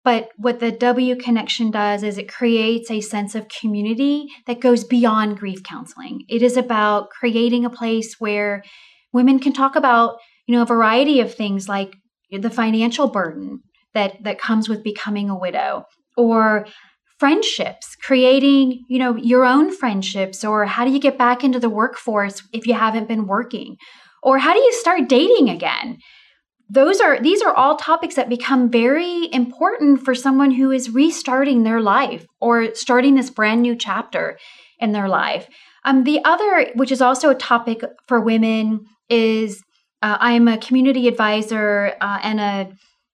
But 0.10 0.30
what 0.38 0.60
the 0.60 0.72
W 0.72 1.16
Connection 1.18 1.70
does 1.70 2.02
is 2.02 2.18
it 2.18 2.34
creates 2.34 2.90
a 2.90 3.00
sense 3.00 3.36
of 3.36 3.48
community 3.48 4.26
that 4.48 4.60
goes 4.60 4.84
beyond 4.84 5.38
grief 5.38 5.62
counseling. 5.62 6.26
It 6.28 6.42
is 6.42 6.58
about 6.58 7.12
creating 7.12 7.64
a 7.64 7.70
place 7.70 8.16
where 8.18 8.64
women 9.14 9.38
can 9.38 9.54
talk 9.54 9.76
about, 9.76 10.18
you 10.48 10.56
know, 10.56 10.64
a 10.64 10.66
variety 10.66 11.20
of 11.20 11.36
things 11.36 11.70
like 11.70 11.96
the 12.32 12.50
financial 12.50 13.08
burden, 13.08 13.60
that 13.94 14.16
that 14.24 14.40
comes 14.40 14.68
with 14.68 14.84
becoming 14.84 15.30
a 15.30 15.38
widow 15.38 15.84
or 16.18 16.66
friendships 17.20 17.96
creating 18.02 18.84
you 18.90 18.98
know 18.98 19.16
your 19.16 19.46
own 19.46 19.76
friendships 19.76 20.44
or 20.44 20.66
how 20.66 20.86
do 20.86 20.92
you 20.92 21.00
get 21.00 21.20
back 21.20 21.44
into 21.44 21.60
the 21.60 21.70
workforce 21.70 22.42
if 22.52 22.66
you 22.66 22.74
haven't 22.74 23.08
been 23.08 23.28
working 23.28 23.76
or 24.24 24.40
how 24.40 24.54
do 24.54 24.60
you 24.60 24.74
start 24.74 25.10
dating 25.10 25.50
again 25.50 25.98
those 26.70 27.00
are 27.00 27.20
these 27.20 27.42
are 27.42 27.54
all 27.54 27.76
topics 27.76 28.16
that 28.16 28.30
become 28.30 28.70
very 28.70 29.32
important 29.34 30.04
for 30.04 30.14
someone 30.14 30.52
who 30.52 30.72
is 30.72 30.90
restarting 30.90 31.64
their 31.64 31.82
life 31.82 32.26
or 32.40 32.74
starting 32.76 33.16
this 33.16 33.30
brand 33.30 33.62
new 33.62 33.76
chapter 33.76 34.38
in 34.80 34.92
their 34.92 35.08
life 35.08 35.48
um, 35.86 36.04
the 36.04 36.20
other 36.24 36.68
which 36.76 36.92
is 36.92 37.02
also 37.02 37.30
a 37.30 37.36
topic 37.36 37.82
for 38.08 38.20
women 38.20 38.86
is 39.10 39.62
uh, 40.02 40.18
i'm 40.20 40.48
a 40.48 40.58
community 40.58 41.08
advisor 41.08 41.94
uh, 42.02 42.20
and 42.22 42.40
a 42.40 42.70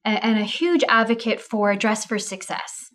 and 0.05 0.39
a 0.39 0.43
huge 0.43 0.83
advocate 0.87 1.41
for 1.41 1.75
Dress 1.75 2.05
for 2.05 2.19
Success. 2.19 2.89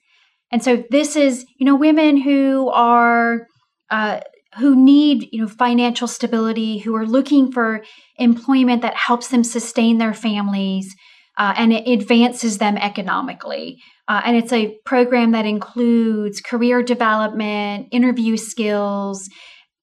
And 0.52 0.62
so 0.62 0.84
this 0.90 1.16
is, 1.16 1.44
you 1.58 1.66
know, 1.66 1.74
women 1.74 2.16
who 2.16 2.70
are 2.70 3.46
uh, 3.90 4.20
who 4.58 4.74
need, 4.74 5.28
you 5.32 5.42
know, 5.42 5.48
financial 5.48 6.08
stability, 6.08 6.78
who 6.78 6.94
are 6.96 7.06
looking 7.06 7.52
for 7.52 7.84
employment 8.16 8.82
that 8.82 8.96
helps 8.96 9.28
them 9.28 9.44
sustain 9.44 9.98
their 9.98 10.14
families 10.14 10.94
uh, 11.38 11.54
and 11.56 11.72
it 11.72 11.88
advances 11.88 12.58
them 12.58 12.76
economically. 12.76 13.78
Uh, 14.08 14.20
and 14.24 14.36
it's 14.36 14.52
a 14.52 14.76
program 14.84 15.30
that 15.32 15.46
includes 15.46 16.40
career 16.40 16.82
development, 16.82 17.88
interview 17.92 18.36
skills, 18.36 19.28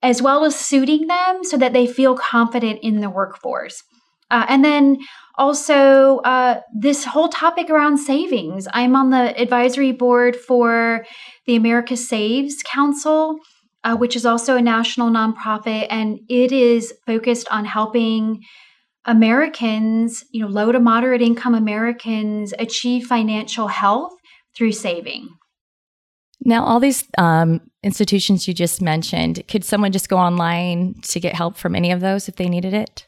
as 0.04 0.22
well 0.22 0.46
as 0.46 0.56
suiting 0.56 1.08
them 1.08 1.44
so 1.44 1.58
that 1.58 1.74
they 1.74 1.88
feel 1.88 2.16
confident 2.16 2.80
in 2.84 3.00
the 3.00 3.10
workforce. 3.10 3.82
Uh, 4.30 4.46
and 4.50 4.64
then 4.64 4.98
also, 5.38 6.18
uh, 6.20 6.60
this 6.76 7.06
whole 7.06 7.30
topic 7.30 7.70
around 7.70 7.98
savings. 7.98 8.68
I'm 8.74 8.96
on 8.96 9.12
the 9.12 9.40
advisory 9.40 9.92
board 9.92 10.36
for 10.36 11.06
the 11.46 11.56
America 11.56 11.96
Saves 11.96 12.62
Council, 12.64 13.38
uh, 13.84 13.96
which 13.96 14.16
is 14.16 14.26
also 14.26 14.56
a 14.56 14.62
national 14.62 15.10
nonprofit, 15.10 15.88
and 15.90 16.20
it 16.30 16.52
is 16.52 16.94
focused 17.06 17.48
on 17.50 17.66
helping 17.66 18.42
Americans, 19.06 20.24
you 20.32 20.42
know, 20.42 20.48
low 20.48 20.72
to 20.72 20.80
moderate 20.80 21.22
income 21.22 21.56
Americans 21.56 22.54
achieve 22.60 23.06
financial 23.06 23.68
health 23.68 24.12
through 24.56 24.74
saving. 24.74 25.30
Now, 26.42 26.64
all 26.64 26.80
these 26.80 27.04
um, 27.18 27.62
institutions 27.84 28.48
you 28.48 28.54
just 28.54 28.82
mentioned, 28.82 29.44
could 29.48 29.64
someone 29.64 29.92
just 29.92 30.10
go 30.10 30.18
online 30.18 30.96
to 31.04 31.20
get 31.20 31.36
help 31.36 31.58
from 31.58 31.76
any 31.76 31.92
of 31.92 32.02
those 32.02 32.30
if 32.30 32.36
they 32.36 32.48
needed 32.48 32.74
it? 32.74 33.08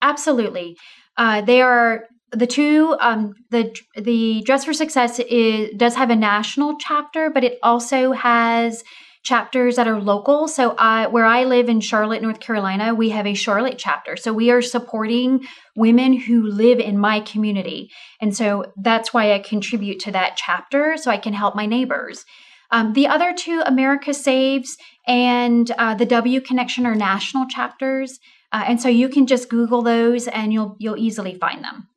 Absolutely. 0.00 0.76
Uh, 1.16 1.40
they 1.40 1.60
are 1.60 2.04
the 2.30 2.46
two. 2.46 2.96
Um, 3.00 3.34
the 3.50 3.74
the 3.96 4.42
Dress 4.44 4.64
for 4.64 4.72
Success 4.72 5.18
is, 5.18 5.70
does 5.76 5.94
have 5.96 6.10
a 6.10 6.16
national 6.16 6.76
chapter, 6.78 7.30
but 7.30 7.44
it 7.44 7.58
also 7.62 8.12
has 8.12 8.82
chapters 9.22 9.76
that 9.76 9.88
are 9.88 10.00
local. 10.00 10.48
So, 10.48 10.74
I, 10.78 11.06
where 11.06 11.24
I 11.24 11.44
live 11.44 11.68
in 11.68 11.80
Charlotte, 11.80 12.22
North 12.22 12.40
Carolina, 12.40 12.94
we 12.94 13.10
have 13.10 13.26
a 13.26 13.34
Charlotte 13.34 13.78
chapter. 13.78 14.16
So, 14.16 14.32
we 14.32 14.50
are 14.50 14.62
supporting 14.62 15.46
women 15.76 16.12
who 16.12 16.46
live 16.46 16.78
in 16.78 16.98
my 16.98 17.20
community. 17.20 17.90
And 18.20 18.34
so, 18.36 18.72
that's 18.76 19.14
why 19.14 19.32
I 19.32 19.38
contribute 19.38 20.00
to 20.00 20.12
that 20.12 20.36
chapter 20.36 20.96
so 20.96 21.10
I 21.10 21.18
can 21.18 21.32
help 21.32 21.54
my 21.54 21.66
neighbors. 21.66 22.24
Um, 22.72 22.94
the 22.94 23.06
other 23.06 23.34
two, 23.34 23.62
America 23.66 24.14
Saves 24.14 24.78
and 25.06 25.70
uh, 25.72 25.94
the 25.94 26.06
W 26.06 26.40
Connection, 26.40 26.86
are 26.86 26.94
national 26.94 27.46
chapters. 27.46 28.18
Uh, 28.50 28.64
and 28.66 28.80
so 28.80 28.88
you 28.88 29.08
can 29.08 29.26
just 29.26 29.48
Google 29.48 29.82
those 29.82 30.26
and 30.28 30.52
you'll 30.52 30.76
you'll 30.78 30.96
easily 30.96 31.38
find 31.38 31.62
them. 31.62 31.88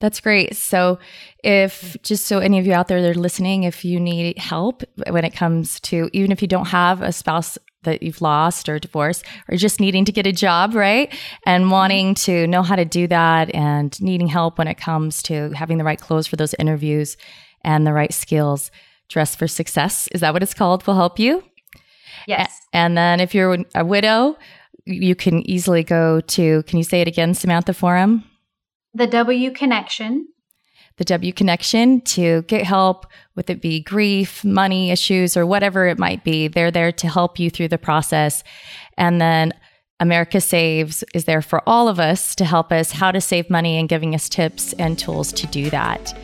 That's 0.00 0.20
great. 0.20 0.56
So, 0.56 0.98
if 1.42 1.96
just 2.02 2.26
so 2.26 2.38
any 2.38 2.58
of 2.58 2.66
you 2.66 2.72
out 2.72 2.88
there 2.88 3.00
that 3.00 3.16
are 3.16 3.20
listening, 3.20 3.62
if 3.62 3.84
you 3.84 4.00
need 4.00 4.38
help 4.38 4.82
when 5.08 5.24
it 5.24 5.34
comes 5.34 5.80
to 5.80 6.10
even 6.12 6.32
if 6.32 6.42
you 6.42 6.48
don't 6.48 6.66
have 6.66 7.00
a 7.00 7.12
spouse 7.12 7.56
that 7.84 8.02
you've 8.02 8.20
lost 8.20 8.68
or 8.68 8.78
divorced, 8.78 9.24
or 9.48 9.56
just 9.56 9.80
needing 9.80 10.04
to 10.04 10.12
get 10.12 10.26
a 10.26 10.32
job, 10.32 10.74
right? 10.74 11.14
And 11.46 11.64
mm-hmm. 11.64 11.72
wanting 11.72 12.14
to 12.16 12.46
know 12.46 12.62
how 12.62 12.76
to 12.76 12.84
do 12.84 13.06
that 13.06 13.54
and 13.54 13.98
needing 14.02 14.26
help 14.26 14.58
when 14.58 14.68
it 14.68 14.76
comes 14.76 15.22
to 15.24 15.50
having 15.50 15.78
the 15.78 15.84
right 15.84 16.00
clothes 16.00 16.26
for 16.26 16.36
those 16.36 16.54
interviews 16.58 17.16
and 17.62 17.86
the 17.86 17.92
right 17.92 18.12
skills, 18.12 18.70
Dress 19.08 19.34
for 19.36 19.46
Success, 19.46 20.08
is 20.08 20.20
that 20.20 20.32
what 20.32 20.42
it's 20.42 20.54
called? 20.54 20.86
Will 20.86 20.94
help 20.94 21.18
you. 21.18 21.44
Yes. 22.26 22.60
And 22.72 22.96
then 22.96 23.20
if 23.20 23.34
you're 23.34 23.58
a 23.74 23.84
widow, 23.84 24.36
you 24.86 25.14
can 25.14 25.48
easily 25.48 25.82
go 25.82 26.20
to, 26.20 26.62
can 26.64 26.78
you 26.78 26.84
say 26.84 27.00
it 27.00 27.08
again, 27.08 27.34
Samantha 27.34 27.74
Forum? 27.74 28.24
The 28.94 29.06
W 29.06 29.50
connection. 29.50 30.28
The 30.96 31.04
W 31.04 31.32
connection 31.32 32.00
to 32.02 32.42
get 32.42 32.64
help, 32.64 33.06
with 33.34 33.50
it 33.50 33.60
be 33.60 33.80
grief, 33.80 34.44
money 34.44 34.92
issues, 34.92 35.36
or 35.36 35.44
whatever 35.44 35.86
it 35.86 35.98
might 35.98 36.22
be. 36.22 36.46
They're 36.46 36.70
there 36.70 36.92
to 36.92 37.08
help 37.08 37.40
you 37.40 37.50
through 37.50 37.68
the 37.68 37.78
process. 37.78 38.44
And 38.96 39.20
then 39.20 39.52
America 39.98 40.40
Saves 40.40 41.02
is 41.12 41.24
there 41.24 41.42
for 41.42 41.62
all 41.68 41.88
of 41.88 41.98
us 41.98 42.36
to 42.36 42.44
help 42.44 42.70
us 42.70 42.92
how 42.92 43.10
to 43.10 43.20
save 43.20 43.50
money 43.50 43.76
and 43.76 43.88
giving 43.88 44.14
us 44.14 44.28
tips 44.28 44.72
and 44.74 44.96
tools 44.96 45.32
to 45.32 45.48
do 45.48 45.68
that. 45.70 46.16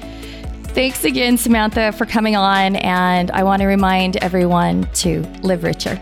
Thanks 0.68 1.02
again, 1.02 1.36
Samantha, 1.36 1.90
for 1.90 2.06
coming 2.06 2.36
on. 2.36 2.76
And 2.76 3.32
I 3.32 3.42
want 3.42 3.62
to 3.62 3.66
remind 3.66 4.18
everyone 4.18 4.88
to 4.94 5.22
live 5.42 5.64
richer. 5.64 5.96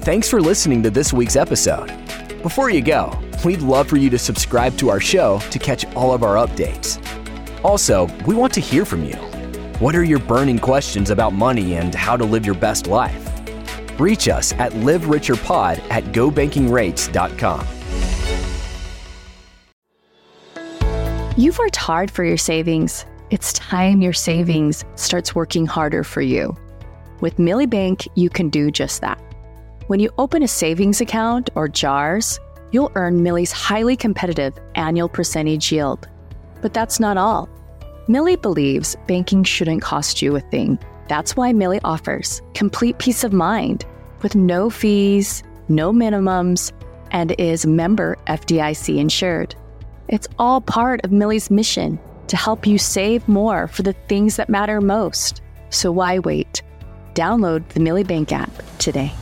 Thanks 0.00 0.28
for 0.28 0.40
listening 0.40 0.82
to 0.82 0.90
this 0.90 1.12
week's 1.12 1.36
episode. 1.36 1.86
Before 2.42 2.70
you 2.70 2.82
go, 2.82 3.16
we'd 3.44 3.62
love 3.62 3.88
for 3.88 3.96
you 3.96 4.10
to 4.10 4.18
subscribe 4.18 4.76
to 4.78 4.90
our 4.90 5.00
show 5.00 5.38
to 5.50 5.58
catch 5.58 5.84
all 5.94 6.12
of 6.12 6.22
our 6.22 6.36
updates. 6.36 6.98
Also, 7.64 8.06
we 8.26 8.34
want 8.34 8.52
to 8.54 8.60
hear 8.60 8.84
from 8.84 9.04
you. 9.04 9.16
What 9.78 9.96
are 9.96 10.04
your 10.04 10.18
burning 10.18 10.58
questions 10.58 11.10
about 11.10 11.32
money 11.32 11.74
and 11.74 11.94
how 11.94 12.16
to 12.16 12.24
live 12.24 12.46
your 12.46 12.54
best 12.54 12.86
life? 12.86 13.28
Reach 13.98 14.28
us 14.28 14.52
at 14.54 14.72
livericherpod 14.72 15.82
at 15.90 16.04
gobankingrates.com. 16.04 17.66
You've 21.36 21.58
worked 21.58 21.76
hard 21.76 22.10
for 22.10 22.24
your 22.24 22.36
savings. 22.36 23.06
It's 23.30 23.54
time 23.54 24.02
your 24.02 24.12
savings 24.12 24.84
starts 24.96 25.34
working 25.34 25.66
harder 25.66 26.04
for 26.04 26.20
you. 26.20 26.56
With 27.20 27.38
Milli 27.38 27.68
Bank, 27.68 28.06
you 28.14 28.28
can 28.28 28.50
do 28.50 28.70
just 28.70 29.00
that. 29.00 29.18
When 29.86 29.98
you 29.98 30.10
open 30.18 30.42
a 30.42 30.48
savings 30.48 31.00
account 31.00 31.48
or 31.54 31.68
JARS, 31.68 32.38
you'll 32.72 32.92
earn 32.94 33.20
Milli's 33.20 33.52
highly 33.52 33.96
competitive 33.96 34.54
annual 34.74 35.08
percentage 35.08 35.70
yield. 35.70 36.08
But 36.60 36.74
that's 36.74 36.98
not 36.98 37.16
all. 37.16 37.48
Milli 38.08 38.40
believes 38.40 38.96
banking 39.06 39.44
shouldn't 39.44 39.82
cost 39.82 40.20
you 40.20 40.34
a 40.34 40.40
thing. 40.40 40.78
That's 41.08 41.36
why 41.36 41.52
Milli 41.52 41.80
offers 41.84 42.42
complete 42.54 42.98
peace 42.98 43.22
of 43.22 43.32
mind 43.32 43.84
with 44.22 44.34
no 44.34 44.70
fees, 44.70 45.42
no 45.68 45.92
minimums, 45.92 46.72
and 47.10 47.32
is 47.38 47.66
member 47.66 48.16
FDIC 48.26 48.98
insured. 48.98 49.54
It's 50.08 50.28
all 50.38 50.60
part 50.60 51.04
of 51.04 51.10
Milli's 51.10 51.50
mission 51.50 51.98
to 52.28 52.36
help 52.36 52.66
you 52.66 52.78
save 52.78 53.26
more 53.28 53.68
for 53.68 53.82
the 53.82 53.92
things 54.08 54.36
that 54.36 54.48
matter 54.48 54.80
most. 54.80 55.42
So 55.70 55.92
why 55.92 56.18
wait? 56.18 56.62
Download 57.14 57.66
the 57.68 57.80
Milli 57.80 58.06
Bank 58.06 58.32
app 58.32 58.50
today. 58.78 59.12